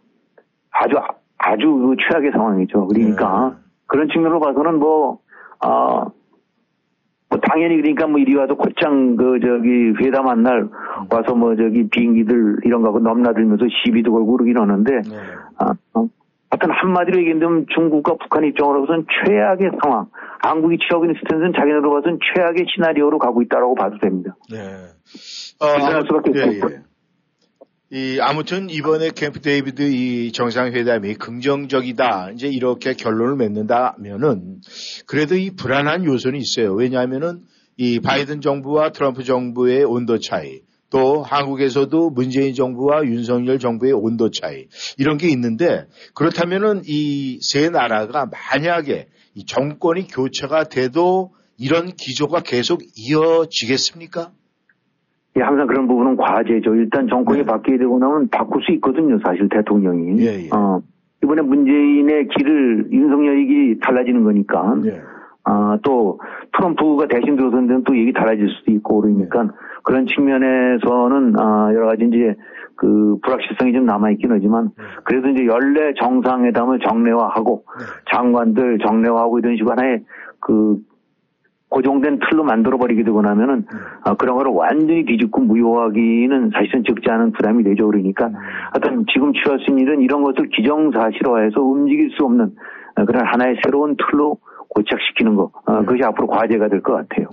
[0.71, 0.95] 아주
[1.37, 2.87] 아주 그 최악의 상황이죠.
[2.87, 3.55] 그러니까
[3.87, 5.19] 그런 측면으로 봐서는 뭐
[5.59, 6.07] 아.
[7.33, 10.69] 뭐 당연히 그러니까 뭐 이리 와서 곧장 그 저기 회담한 날
[11.09, 15.01] 와서 뭐 저기 비행기들 이런 거하고 넘나들면서 시비도 걸고 그러긴 하는데
[15.57, 16.07] 아, 어,
[16.51, 20.05] 하여튼 한마디로 얘기한다면 중국과 북한 입장으로 봐서는 최악의 상황
[20.43, 24.35] 한국이 취하고 있는 스탠스는 자기네로 봐서는 최악의 시나리오로 가고 있다라고 봐도 됩니다.
[24.51, 24.59] 네.
[25.59, 26.71] 어, 할 수밖에 예, 없고.
[26.71, 26.81] 예.
[27.93, 34.61] 이 아무튼 이번에 캠프 데이비드 이 정상회담이 긍정적이다 이제 이렇게 결론을 맺는다면은
[35.05, 36.73] 그래도 이 불안한 요소는 있어요.
[36.73, 37.43] 왜냐하면은
[37.77, 44.65] 이 바이든 정부와 트럼프 정부의 온도 차이 또 한국에서도 문재인 정부와 윤석열 정부의 온도 차이
[44.97, 45.85] 이런 게 있는데
[46.15, 54.31] 그렇다면은 이 세 나라가 만약에 이 정권이 교체가 돼도 이런 기조가 계속 이어지겠습니까?
[55.35, 56.75] 예, 항상 그런 부분은 과제죠.
[56.75, 60.23] 일단 정권이 바뀌게 되고 나면 바꿀 수 있거든요, 사실 대통령이.
[60.25, 60.79] 예, 어,
[61.23, 64.75] 이번에 문재인의 길을 윤석열이 달라지는 거니까.
[64.85, 65.01] 예.
[65.45, 66.19] 아, 또
[66.53, 69.49] 트럼프가 대신 들어선 데는 또 얘기 달라질 수도 있고 그러니까
[69.83, 72.35] 그런 측면에서는 아, 여러 가지 이제
[72.75, 74.69] 그 불확실성이 좀 남아 있긴 하지만
[75.03, 77.65] 그래도 이제 연례 정상회담을 정례화하고
[78.11, 80.03] 장관들 정례화하고 이런 식으로 하나의
[80.39, 80.77] 그
[81.73, 83.65] 고정된 틀로 만들어버리게 되고 나면은
[84.03, 87.87] 아, 그런 거를 완전히 뒤집고 무효하기는 사실은 적지 않은 부담이 되죠.
[87.87, 88.29] 그러니까
[88.71, 92.55] 하여튼 지금 취할 수 있는 일은 이런 것을 기정사실화해서 움직일 수 없는
[92.95, 94.37] 아, 그런 하나의 새로운 틀로
[94.69, 97.27] 고착시키는 거 아, 그것이 앞으로 과제가 될 것 같아요.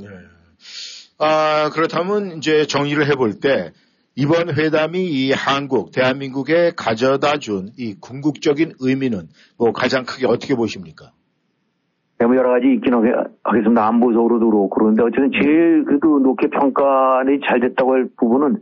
[1.19, 3.73] 아, 그렇다면 이제 정의를 해볼 때
[4.17, 9.29] 이번 회담이 이 한국, 대한민국에 가져다 준 이 궁극적인 의미는
[9.59, 11.13] 뭐 가장 크게 어떻게 보십니까?
[12.21, 12.93] 네, 뭐 여러 가지 있긴
[13.45, 13.89] 하겠습니다.
[13.89, 18.59] 안보적으로도 그렇고 그런데 어쨌든 제일 그래도 높게 평가를 잘 됐다고 할 부분은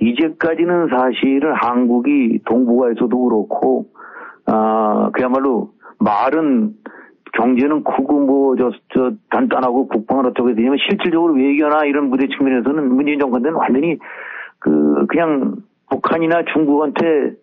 [0.00, 3.88] 이제까지는 사실은 한국이 동북아에서도 그렇고
[4.46, 6.76] 아 그야말로 말은
[7.34, 13.42] 경제는 크고 뭐저 저 단단하고 국방은 어떻게 되냐면 실질적으로 외교나 이런 무대 측면에서는 문재인 정권
[13.42, 13.98] 때는 완전히
[14.60, 15.56] 그 그냥
[15.90, 17.34] 북한이나 중국한테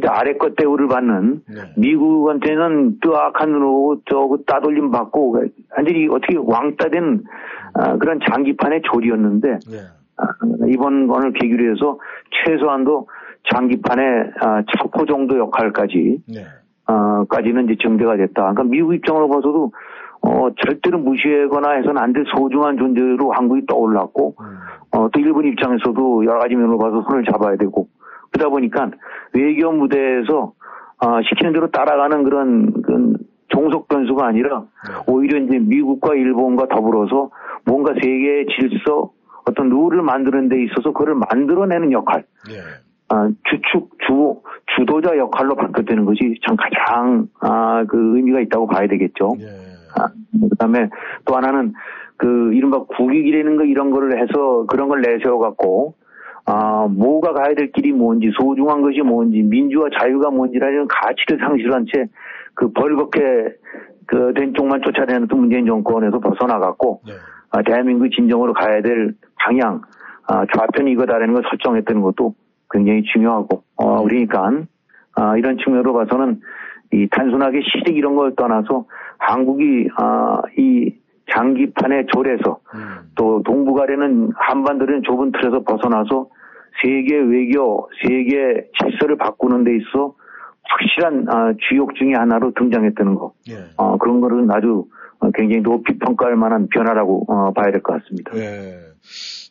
[0.00, 1.60] 그냥 아래 것 대우를 받는 네.
[1.76, 5.36] 미국한테는 뜨악한 눈으로 저거 따돌림 받고
[5.76, 7.24] 완전히 어떻게 왕따된
[7.74, 9.78] 아, 그런 장기판의 조리였는데 네.
[10.16, 10.26] 아,
[10.68, 11.98] 이번 건을 계기로 해서
[12.44, 13.08] 최소한도
[13.52, 16.44] 장기판의 아, 차포 정도 역할까지 네.
[16.86, 18.34] 아, 까지는 이제 정대가 됐다.
[18.52, 19.72] 그러니까 미국 입장으로 봐서도
[20.22, 24.44] 어, 절대로 무시하거나 해서는 안 될 소중한 존재로 한국이 떠올랐고, 음.
[24.92, 27.88] 어, 또 일본 입장에서도 여러 가지 면으로 봐서 손을 잡아야 되고,
[28.32, 28.90] 그러다 보니까
[29.32, 30.52] 외교 무대에서
[31.02, 33.16] 어, 시키는 대로 따라가는 그런, 그런
[33.48, 34.94] 종속 변수가 아니라 네.
[35.06, 37.30] 오히려 이제 미국과 일본과 더불어서
[37.64, 39.10] 뭔가 세계의 질서
[39.46, 42.24] 어떤 룰을 만드는 데 있어서 그걸 만들어내는 역할.
[42.46, 42.54] 네.
[43.08, 44.40] 아, 주축, 주,
[44.76, 49.34] 주도자 역할로 바뀌었다는 것이 참 가장, 아, 그 의미가 있다고 봐야 되겠죠.
[49.38, 49.46] 네.
[49.98, 50.06] 아,
[50.48, 50.88] 그 다음에
[51.24, 51.72] 또 하나는
[52.16, 55.94] 그 이른바 국익이라는 거 이런 거를 해서 그런 걸 내세워 갖고
[56.46, 62.06] 아, 뭐가 가야 될 길이 뭔지, 소중한 것이 뭔지, 민주와 자유가 뭔지라는 가치를 상실한 채
[62.54, 63.54] 그 벌겋게
[64.06, 67.12] 그 된 쪽만 쫓아내는 또 문재인 정권에서 벗어나갔고, 네.
[67.50, 69.82] 아, 대한민국 진정으로 가야 될 방향,
[70.26, 72.34] 아, 좌편이 이거다라는 걸 설정했다는 것도
[72.70, 74.50] 굉장히 중요하고, 어, 그러니까,
[75.14, 76.40] 아, 이런 측면으로 봐서는
[76.92, 78.84] 이 단순하게 시직 이런 걸 떠나서
[79.18, 80.92] 한국이, 아, 이
[81.34, 83.10] 장기판의 졸에서 음.
[83.14, 86.28] 또 동북아래는 한반도는 좁은 틀에서 벗어나서
[86.82, 90.14] 세계 외교, 세계 질서를 바꾸는 데 있어
[90.62, 93.32] 확실한 아, 주역 중의 하나로 등장했다는 거.
[93.50, 93.56] 예.
[93.76, 94.86] 어, 그런 거는 아주
[95.34, 98.32] 굉장히 높이 평가할 만한 변화라고 어, 봐야 될 것 같습니다.
[98.36, 98.78] 예.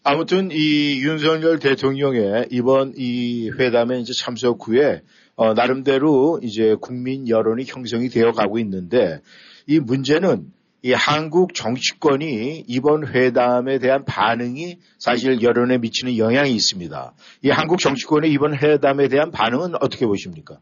[0.04, 5.02] 아무튼 이 윤석열 대통령의 이번 이 회담에 이제 참석 후에
[5.36, 9.20] 어, 나름대로 이제 국민 여론이 형성이 되어 가고 있는데
[9.68, 10.46] 이 문제는
[10.82, 17.14] 이 한국 정치권이 이번 회담에 대한 반응이 사실 여론에 미치는 영향이 있습니다.
[17.44, 20.58] 이 한국 정치권의 이번 회담에 대한 반응은 어떻게 보십니까?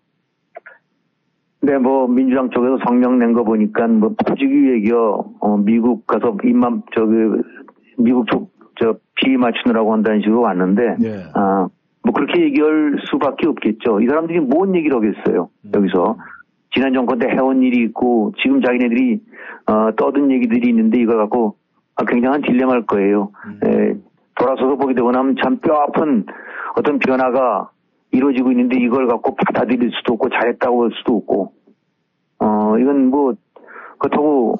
[1.61, 6.83] 네, 뭐 민주당 쪽에서 성명 낸 거 보니까 뭐 포지기 외교 어, 미국 가서 입만
[6.95, 7.11] 저기
[7.97, 11.23] 미국 쪽저 비위 맞추느라고 한다는 식으로 왔는데 네.
[11.33, 11.67] 아
[12.07, 13.99] 뭐 그렇게 얘기할 수밖에 없겠죠.
[13.99, 15.49] 이 사람들이 뭔 얘기를 하겠어요.
[15.65, 15.71] 음.
[15.75, 16.15] 여기서
[16.77, 19.19] 지난 정권 때 해온 일이 있고 지금 자기네들이
[19.65, 21.57] 어, 떠든 얘기들이 있는데 이걸 갖고
[21.95, 23.31] 아, 굉장한 딜레마일 거예요.
[23.47, 23.59] 음.
[23.63, 23.95] 에,
[24.35, 26.27] 돌아서서 보게 되고 나면 참 뼈아픈
[26.75, 27.71] 어떤 변화가
[28.11, 31.53] 이루어지고 있는데 이걸 갖고 받아들일 수도 없고 잘했다고 할 수도 없고
[32.39, 33.33] 어 이건 뭐
[33.97, 34.59] 그렇다고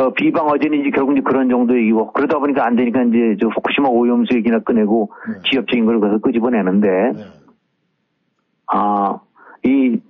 [0.00, 3.90] 어, 비방 어제는지 결국 이제 그런 정도 얘기고 그러다 보니까 안 되니까 이제 저 후쿠시마
[3.90, 5.50] 오염수 얘기나 꺼내고 네.
[5.50, 7.24] 지역적인 걸 거기서 끄집어내는데 네.
[8.68, 10.00] 아이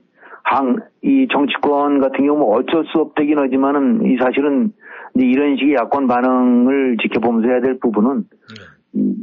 [0.51, 4.73] 당, 이 정치권 같은 경우 뭐 어쩔 수 없다긴 하지만은 이 사실은
[5.15, 8.25] 이런 식의 야권 반응을 지켜보면서 해야 될 부분은
[8.93, 9.15] 네.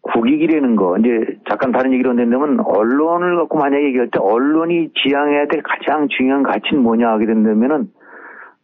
[0.00, 5.62] 국익이라는 거, 이제 잠깐 다른 얘기로 된다면 언론을 갖고 만약에 얘기할 때 언론이 지향해야 될
[5.62, 7.90] 가장 중요한 가치는 뭐냐 하게 된다면은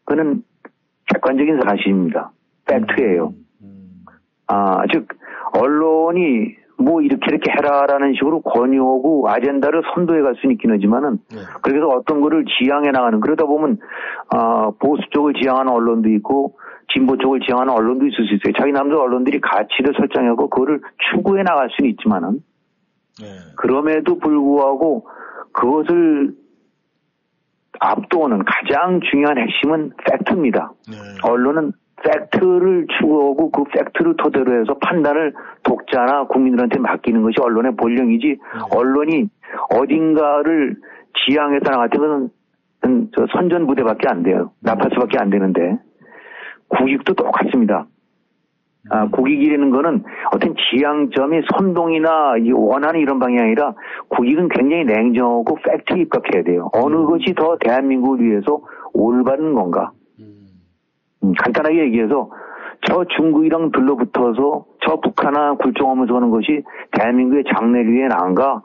[0.07, 0.43] 그는
[1.13, 2.33] 객관적인 사실입니다.
[2.65, 3.35] 팩트예요.
[3.61, 4.05] 음, 음.
[4.47, 5.09] 아, 즉,
[5.53, 11.39] 언론이 뭐 이렇게 이렇게 해라라는 식으로 권유하고 아젠다를 선도해 갈 수는 있긴 하지만은 네.
[11.63, 13.79] 그래서 어떤 거를 지향해 나가는 그러다 보면
[14.31, 16.59] 아 보수 쪽을 지향하는 언론도 있고
[16.93, 18.53] 진보 쪽을 지향하는 언론도 있을 수 있어요.
[18.59, 22.41] 자기 남자 언론들이 가치를 설정하고 그거를 추구해 나갈 수는 있지만은
[23.21, 23.27] 네.
[23.57, 25.07] 그럼에도 불구하고
[25.53, 26.35] 그것을
[27.81, 30.73] 압도하는 가장 중요한 핵심은 팩트입니다.
[30.91, 30.97] 네.
[31.23, 31.73] 언론은
[32.05, 35.33] 팩트를 추구하고 그 팩트를 토대로 해서 판단을
[35.63, 38.37] 독자나 국민들한테 맡기는 것이 언론의 본령이지 네.
[38.77, 39.29] 언론이
[39.71, 40.77] 어딘가를
[41.25, 42.31] 지향해서 나갈 때는
[43.17, 44.53] 저 선전 부대밖에 안 돼요.
[44.61, 45.79] 나파스밖에 안 되는데
[46.69, 47.87] 국익도 똑같습니다.
[48.89, 49.11] 아, 음.
[49.11, 53.75] 국익이라는 거는 어떤 지향점이 선동이나 원하는 이런 방향이 아니라
[54.09, 56.71] 국익은 굉장히 냉정하고 팩트에 입각해야 돼요.
[56.73, 57.07] 어느 음.
[57.07, 58.61] 것이 더 대한민국을 위해서
[58.93, 59.91] 올바른 건가?
[61.27, 62.31] 음, 간단하게 얘기해서
[62.87, 66.63] 저 중국이랑 들러붙어서 저 북한이나 굴종하면서 하는 것이
[66.93, 67.45] 대한민국의
[67.93, 68.63] 위해 나은가?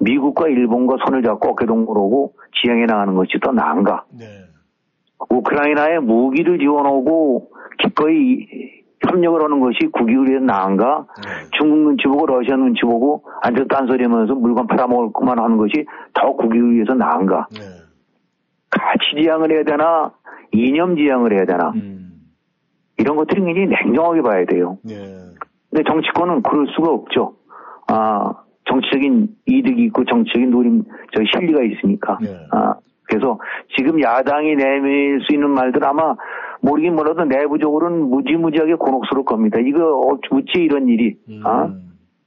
[0.00, 4.04] 미국과 일본과 손을 잡고 어깨 동무를 하고 지향해 나가는 것이 더 나은가?
[4.18, 4.24] 네.
[5.28, 8.46] 우크라이나에 무기를 지원하고 기꺼이
[9.06, 11.06] 협력을 하는 것이 국익을 나은가?
[11.58, 15.84] 중국 눈치 보고 러시아 눈치 보고 앉아서 딴소리 하면서 물건 팔아먹을 것만 하는 것이
[16.14, 17.46] 더 국익을 위해서 나은가?
[18.70, 20.12] 가치 지향을 해야 되나?
[20.52, 21.72] 이념 지향을 해야 되나?
[23.00, 24.78] 이런 것들이 굉장히 냉정하게 봐야 돼요.
[25.70, 27.34] 근데 정치권은 그럴 수가 없죠.
[27.88, 28.32] 아,
[28.68, 30.84] 정치적인 이득이 있고 정치적인 노림,
[31.14, 32.18] 저 실리가 있으니까.
[32.52, 32.74] 아,
[33.08, 33.38] 그래서
[33.76, 36.14] 지금 야당이 내밀 수 있는 말들 아마
[36.60, 39.58] 모르긴 몰라도 내부적으로는 무지무지하게 곤혹스러울 겁니다.
[39.60, 39.98] 이거
[40.30, 41.72] 어찌 이런 일이, 아?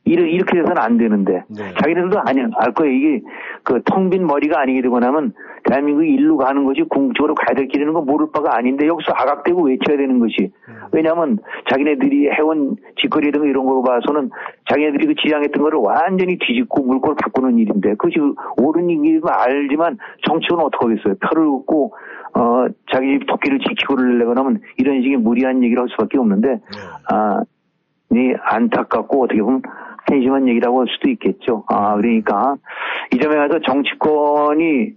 [0.06, 1.44] 이렇게, 이렇게 돼서는 안 되는데.
[1.80, 2.92] 자기네들도 아니, 알 거예요.
[2.94, 3.22] 이게
[3.64, 5.32] 그 텅 빈 머리가 아니게 되고 나면
[5.70, 9.96] 대한민국이 일로 가는 것이 궁극적으로 가야 될 길이는 거 모를 바가 아닌데 여기서 아각대고 외쳐야
[9.96, 10.52] 되는 것이.
[10.94, 11.40] 왜냐하면
[11.70, 14.30] 자기네들이 해온 짓거리든 이런 걸 봐서는
[14.70, 18.16] 자기네들이 그 지향했던 거를 완전히 뒤집고 물꼬를 바꾸는 일인데 그것이
[18.58, 21.16] 옳은 일인 거 알지만 정치는 어떻게 하겠어요.
[21.16, 21.94] 표를 얻고
[22.36, 26.62] 어, 자기 집 토끼를 지키고를 내거나 하면 이런 식의 무리한 얘기를 할 수밖에 없는데,
[27.12, 27.42] 아,
[28.12, 29.62] 이 안타깝고 어떻게 보면
[30.10, 31.64] 한심한 얘기라고 할 수도 있겠죠.
[31.68, 32.56] 아, 그러니까
[33.14, 34.94] 이 점에 가서 정치권이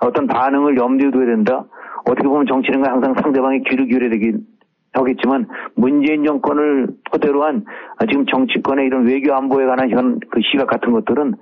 [0.00, 1.64] 어떤 반응을 염두에 둬야 된다.
[2.04, 4.44] 어떻게 보면 정치는 항상 상대방의 귀를 기울여야 되긴
[4.92, 7.64] 하겠지만 문재인 정권을 토대로 한
[8.10, 11.34] 지금 정치권의 이런 외교 안보에 관한 현 그 시각 같은 것들은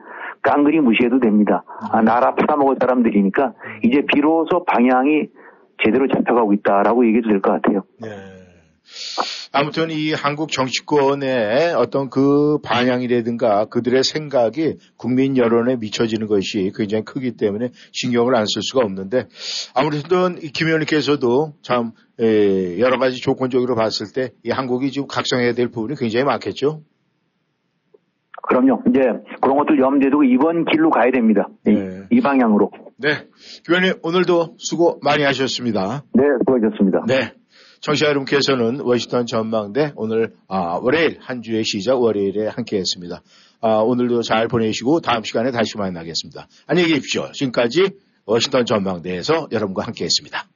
[0.43, 1.65] 깡그리 무시해도 됩니다.
[1.93, 5.29] 아, 나라 팔아먹을 사람들이니까 이제 비로소 방향이
[5.85, 7.83] 제대로 잡혀가고 있다라고 얘기해도 될 것 같아요.
[9.53, 17.33] 아무튼 이 한국 정치권의 어떤 그 방향이라든가 그들의 생각이 국민 여론에 미쳐지는 것이 굉장히 크기
[17.37, 19.27] 때문에 신경을 안 쓸 수가 없는데
[19.75, 21.93] 아무래도 김 의원님께서도 참
[22.79, 26.83] 여러 가지 조건적으로 봤을 때 이 한국이 지금 각성해야 될 부분이 굉장히 많겠죠.
[28.49, 28.83] 그럼요.
[28.89, 29.01] 이제
[29.41, 31.49] 그런 것들 염두에 두고 이번 길로 가야 됩니다.
[31.65, 32.03] 네.
[32.11, 32.71] 이 방향으로.
[32.97, 33.27] 네.
[33.67, 36.05] 교원님 오늘도 수고 많이 하셨습니다.
[36.15, 37.05] 네, 수고하셨습니다.
[37.07, 37.33] 네.
[37.81, 43.23] 청취자 여러분께서는 워싱턴 전망대 오늘 아, 월요일 한 주의 시작 월요일에 함께했습니다.
[43.63, 46.47] 아, 오늘도 잘 보내시고 다음 시간에 다시 만나겠습니다.
[46.67, 47.33] 안녕히 계십시오.
[47.33, 47.91] 지금까지
[48.27, 50.47] 워싱턴 전망대에서 여러분과 함께했습니다.